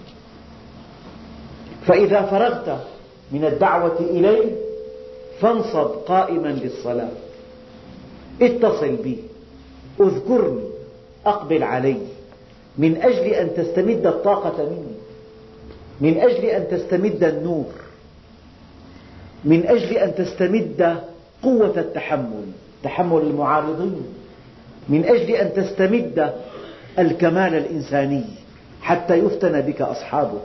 [1.86, 2.80] فإذا فرغت
[3.32, 4.52] من الدعوة إليه
[5.40, 7.10] فانصب قائما للصلاة.
[8.42, 9.18] اتصل بي
[10.00, 10.68] اذكرني
[11.26, 11.96] أقبل علي.
[12.78, 14.96] من أجل أن تستمد الطاقة مني.
[16.00, 17.85] من أجل أن تستمد النور.
[19.46, 21.00] من أجل أن تستمد
[21.42, 22.44] قوة التحمل.
[22.82, 24.06] تحمل المعارضين.
[24.88, 26.32] من أجل أن تستمد
[26.98, 28.24] الكمال الإنساني
[28.82, 30.40] حتى يفتن بك أصحابك.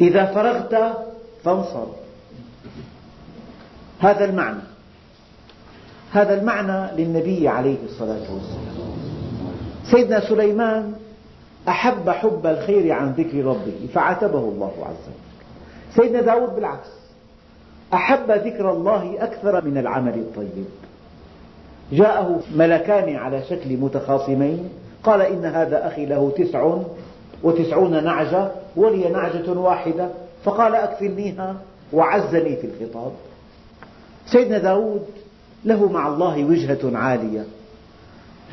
[0.00, 0.96] إذا فرغت
[1.44, 1.86] فانصر.
[3.98, 4.62] هذا المعنى.
[6.12, 8.92] هذا المعنى للنبي عليه الصلاة والسلام.
[9.90, 10.92] سيدنا سليمان
[11.68, 16.02] أحب حب الخير عن ذكر ربه فعاتبه الله عز وجل.
[16.02, 17.01] سيدنا داود بالعكس.
[17.94, 20.64] أحب ذكر الله أكثر من العمل الطيب.
[21.92, 24.68] جاءه ملكان على شكل متخاصمين.
[25.04, 26.76] قال إن هذا أخي له تسع
[27.42, 30.08] وتسعون نعجة ولي نعجة واحدة.
[30.44, 31.56] فقال أكفلنيها
[31.92, 33.12] وعزني في الخطاب.
[34.26, 35.06] سيدنا داود
[35.64, 37.44] له مع الله وجهة عالية.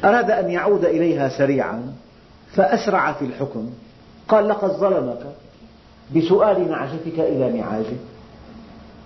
[0.04, 1.94] أراد أن يعود إليها سريعا
[2.52, 3.70] فأسرع في الحكم.
[4.28, 5.22] قال لقد ظلمك
[6.16, 7.98] بسؤال نعجتك إلى نعاجه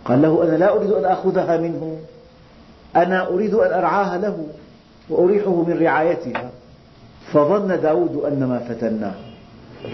[0.06, 1.98] قال له أنا لا أريد أن أخذها منه.
[2.96, 4.46] أنا أريد أن أرعاها له
[5.10, 6.50] وأريحه من رعايتها.
[7.34, 9.14] فظن داود أنما فتناه.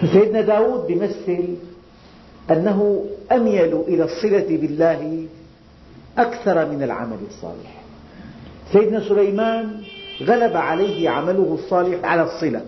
[0.02, 1.44] فسيدنا داود بيمثل
[2.50, 5.26] أنه أميل إلى الصلة بالله
[6.18, 7.82] أكثر من العمل الصالح.
[8.72, 9.82] سيدنا سليمان
[10.22, 12.62] غلب عليه عمله الصالح على الصلة.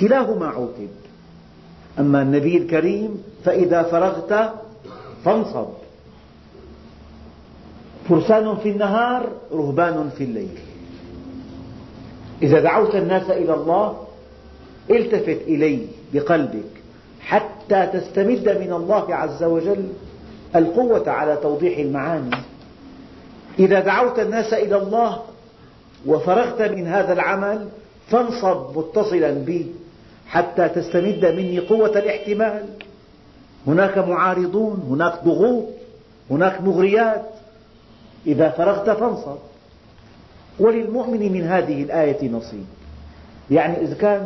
[0.00, 0.88] كلاهما عوتب.
[1.98, 4.52] أما النبي الكريم فإذا فرغت
[5.24, 5.66] فانصب.
[8.08, 10.58] فرسان في النهار رهبان في الليل.
[12.42, 13.96] إذا دعوت الناس إلى الله
[14.90, 16.70] التفت إليه بقلبك
[17.20, 19.88] حتى تستمد من الله عز وجل
[20.56, 22.36] القوة على توضيح المعاني.
[23.58, 25.18] إذا دعوت الناس إلى الله
[26.06, 27.68] وفرغت من هذا العمل
[28.08, 29.66] فانصب متصلا بي
[30.26, 32.64] حتى تستمد مني قوة الاحتمال.
[33.66, 35.64] هناك معارضون هناك ضغوط
[36.30, 37.37] هناك مغريات.
[38.26, 39.36] إذا فرغت فانصب.
[40.58, 42.64] وللمؤمن من هذه الآية نصيب.
[43.50, 44.24] يعني إذا كان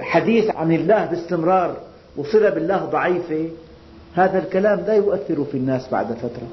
[0.00, 1.76] حديث عن الله باستمرار
[2.16, 3.48] وصلة بالله ضعيفة
[4.14, 6.48] هذا الكلام لا يؤثر في الناس بعد فترة.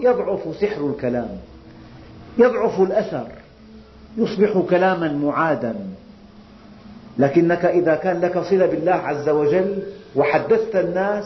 [0.00, 1.28] يضعف سحر الكلام.
[2.38, 3.26] يضعف الأثر.
[4.16, 5.74] يصبح كلاما معادا.
[7.18, 9.82] لكنك إذا كان لك صلة بالله عز وجل
[10.16, 11.24] وحدثت الناس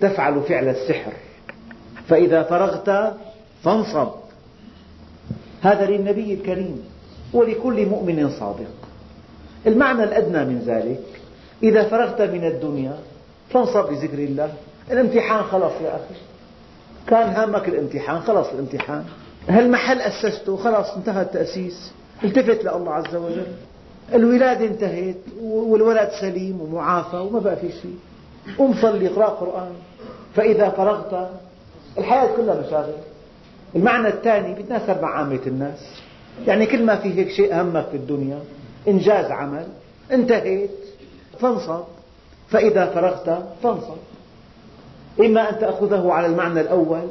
[0.00, 1.12] تفعل فعل السحر.
[2.08, 3.16] فإذا فرغت
[3.62, 4.08] فانصب.
[5.62, 6.84] هذا للنبي الكريم
[7.32, 8.70] ولكل مؤمن صادق.
[9.66, 11.20] المعنى الأدنى من ذلك
[11.62, 12.98] إذا فرغت من الدنيا
[13.50, 14.52] فانصب لذكر الله.
[14.90, 16.20] الامتحان خلص يا أخي.
[17.06, 19.04] كان هامك الامتحان خلص الامتحان.
[19.48, 21.92] هالمحل أسسته؟ خلص انتهى التأسيس.
[22.24, 23.46] التفت لله عز وجل.
[24.14, 27.98] الولادة انتهت والولد سليم ومعافى وما بقى في شيء.
[28.58, 29.72] قم صلي اقرأ قرآن.
[30.34, 31.30] فإذا فرغت
[31.98, 32.94] الحياة كلها مشاغل.
[33.76, 35.78] المعنى الثاني بيتناسب مع عامة الناس.
[36.46, 38.38] يعني كل ما في هيك شيء همك في الدنيا
[38.88, 39.66] إنجاز عمل
[40.12, 40.70] انتهيت
[41.40, 41.84] فانصب
[42.48, 43.96] فإذا فرغت فانصب
[45.20, 47.06] إما أن تأخذه على المعنى الأول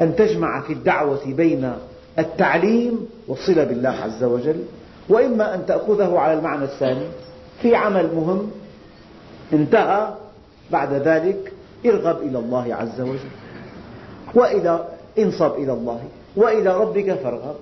[0.00, 1.72] أن تجمع في الدعوة بين
[2.18, 4.64] التعليم والصلة بالله عز وجل
[5.08, 7.06] وإما أن تأخذه على المعنى الثاني.
[7.62, 8.50] في عمل مهم
[9.52, 10.14] انتهى
[10.70, 11.52] بعد ذلك
[11.86, 13.30] ارغب إلى الله عز وجل.
[14.34, 14.84] وإلى
[15.18, 16.00] انصب إلى الله
[16.36, 17.54] وإلى ربك فارغب.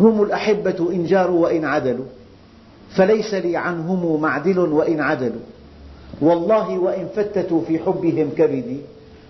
[0.00, 2.04] هم الأحبة إن جاروا وإن عدلوا
[2.96, 5.46] فليس لي عنهم معدل وإن عدلوا.
[6.20, 8.80] والله وإن فتتوا في حبهم كبدي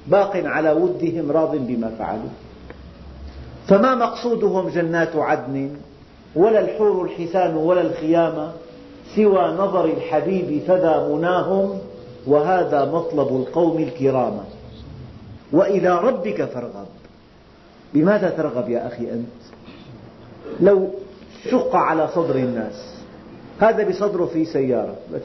[0.06, 2.30] باق على ودهم راض بما فعلوا.
[3.66, 5.70] فما مقصودهم جنات عدن
[6.36, 8.52] ولا الحور الحسان ولا الخيام
[9.16, 11.78] سوى نظر الحبيب فذا مناهم
[12.26, 14.40] وهذا مطلب القوم الكرام.
[15.52, 16.86] وإلى ربك فارغب.
[17.94, 19.26] بماذا ترغب يا أخي أنت؟
[20.60, 20.90] لو
[21.50, 22.94] شق على صدر الناس.
[23.60, 24.96] هذا بصدره في سيارة.
[25.14, 25.22] بس.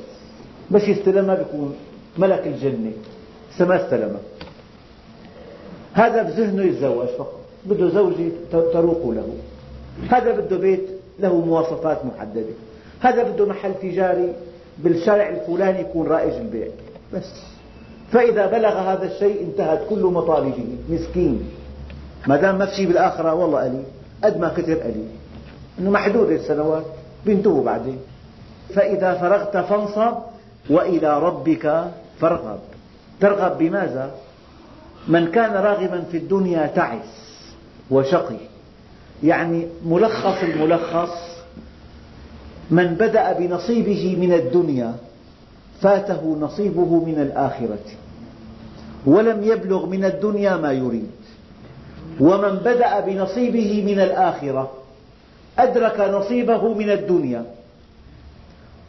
[0.71, 1.75] بس يستلمها بيكون
[2.17, 2.91] ملك الجنة.
[3.59, 4.19] ما استلمها
[5.93, 7.39] هذا بذهنه يتزوج فقط.
[7.65, 9.33] بده زوجة تروق له.
[10.09, 12.53] هذا بده بيت له مواصفات محددة.
[12.99, 14.33] هذا بده محل تجاري
[14.77, 16.67] بالشارع الفلاني يكون رائج البيع.
[17.13, 17.52] بس.
[18.13, 21.49] فإذا بلغ هذا الشيء انتهت كل مطالبه مسكين.
[22.27, 23.83] ما دام ما في شيء بالآخرة والله قليل
[24.23, 25.07] قد ما كثر قليل
[25.79, 26.85] أنه محدود السنوات.
[27.25, 27.97] بينتهوا بعدين.
[28.75, 30.13] فإذا فرغت فانصب
[30.69, 32.59] وإلى ربك فارغب.
[33.19, 34.11] ترغب بماذا؟
[35.07, 37.43] من كان راغبا في الدنيا تعس
[37.91, 38.37] وشقي.
[39.23, 41.43] يعني ملخص الملخص
[42.71, 44.93] من بدأ بنصيبه من الدنيا
[45.81, 48.02] فاته نصيبه من الآخرة.
[49.05, 51.11] ولم يبلغ من الدنيا ما يريد.
[52.19, 54.71] ومن بدأ بنصيبه من الآخرة
[55.59, 57.45] أدرك نصيبه من الدنيا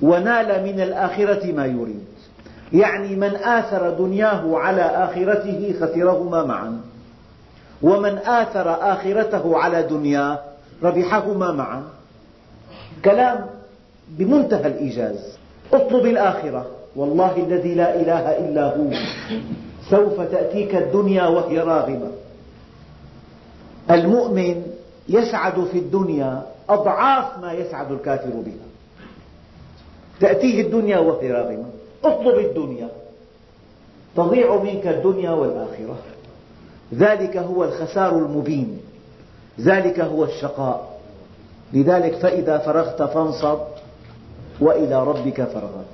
[0.02, 2.04] ونال من الآخرة ما يريد.
[2.72, 6.80] يعني من آثر دنياه على آخرته خسرهما معا
[7.82, 10.38] ومن آثر آخرته على دنياه
[10.82, 11.82] ربحهما معا.
[13.04, 13.46] كلام
[14.08, 15.38] بمنتهى الإيجاز.
[15.72, 16.66] اطلب الآخرة.
[16.96, 18.90] والله الذي لا إله إلا هو.
[19.91, 22.11] سوف تأتيك الدنيا وهي راغمة.
[23.91, 24.62] المؤمن
[25.09, 28.66] يسعد في الدنيا أضعاف ما يسعد الكافر بها.
[30.20, 31.64] تأتيه الدنيا وهي راغمة.
[32.05, 32.89] اطلب الدنيا.
[34.16, 35.97] تضيع منك الدنيا والآخرة.
[36.95, 38.80] ذلك هو الخسار المبين.
[39.61, 41.01] ذلك هو الشقاء.
[41.72, 43.59] لذلك فإذا فرغت فانصب
[44.61, 45.85] وإلى ربك فارغب.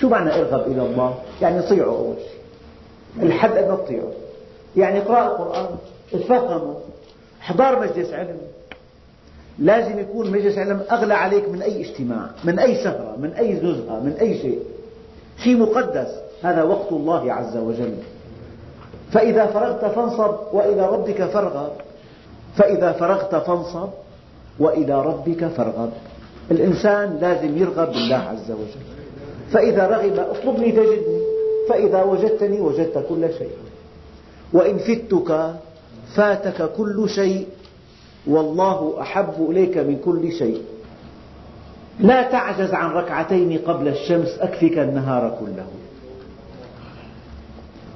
[0.00, 2.41] شو معنى ارغب إلى الله؟ يعني طيعه أول شيء.
[3.22, 4.12] الحد تطيعه
[4.76, 5.66] يعني اقرأ القرآن
[6.14, 6.74] اتفهمه
[7.40, 8.38] احضر مجلس علم.
[9.58, 14.00] لازم يكون مجلس علم أغلى عليك من أي اجتماع من أي سهرة من أي نزهة
[14.00, 14.58] من أي شيء.
[15.44, 16.08] شيء مقدس
[16.42, 17.94] هذا وقت الله عز وجل.
[19.12, 21.72] فإذا فرغت فانصب وإلى ربك فارغب.
[22.56, 23.88] فإذا فرغت فانصب
[24.58, 25.90] وإلى ربك فارغب.
[26.50, 28.84] الإنسان لازم يرغب بالله عز وجل.
[29.52, 31.21] فإذا رغب اطلبني تجدني.
[31.68, 33.56] فإذا وجدتني وجدت كل شيء.
[34.52, 35.54] وإن فتك
[36.14, 37.46] فاتك كل شيء.
[38.26, 40.62] والله أحب إليك من كل شيء.
[42.00, 45.66] لا تعجز عن ركعتين قبل الشمس أكفك النهار كله.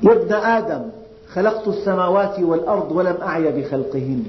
[0.03, 0.83] يا ابن آدم
[1.29, 4.25] خلقت السماوات والأرض ولم أعي بخلقهن.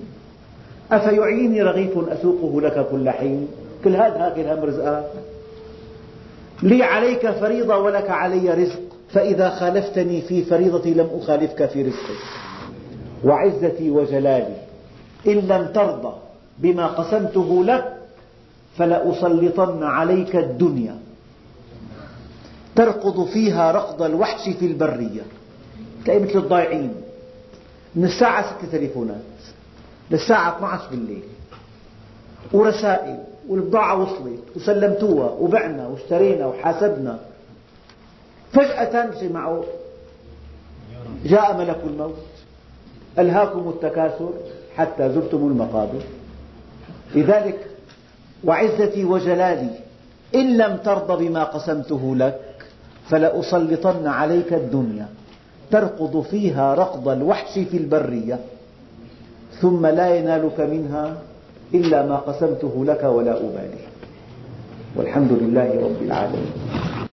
[0.91, 3.47] أفيعيني رغيف أسوقه لك كل حين؟
[3.83, 5.11] كل هذا هاكل هم رزقك
[6.63, 8.86] لي عليك فريضة ولك علي رزق.
[9.09, 12.15] فإذا خالفتني في فريضتي لم أخالفك في رزقي.
[13.23, 14.55] وعزتي وجلالي
[15.27, 16.13] إن لم ترضى
[16.57, 17.97] بما قسمته لك
[18.77, 20.95] فلأسلطن عليك الدنيا.
[22.75, 25.21] تركض فيها ركض الوحش في البرية.
[26.05, 26.93] تلاقي مثل الضايعين
[27.95, 29.21] من الساعة ستة تليفونات
[30.11, 31.23] للساعة 12 بالليل.
[32.53, 33.17] ورسائل
[33.49, 37.19] والبضاعة وصلت وسلمتوها وبعنا واشترينا وحاسبنا.
[38.53, 39.63] فجأة معه
[41.25, 42.15] جاء ملك الموت
[43.19, 44.29] ألهاكم التكاثر
[44.75, 46.01] حتى زرتم المقابر.
[47.15, 47.67] لذلك
[48.43, 49.69] وعزتي وجلالي
[50.35, 52.41] إن لم ترض بما قسمته لك
[53.09, 55.07] فلأسلطن عليك الدنيا
[55.71, 58.39] تركض فيها ركض الوحش في البرية.
[59.61, 61.17] ثم لا ينالك منها
[61.73, 63.87] إلا ما قسمته لك ولا أبالي.
[64.95, 67.06] والحمد لله رب العالمين.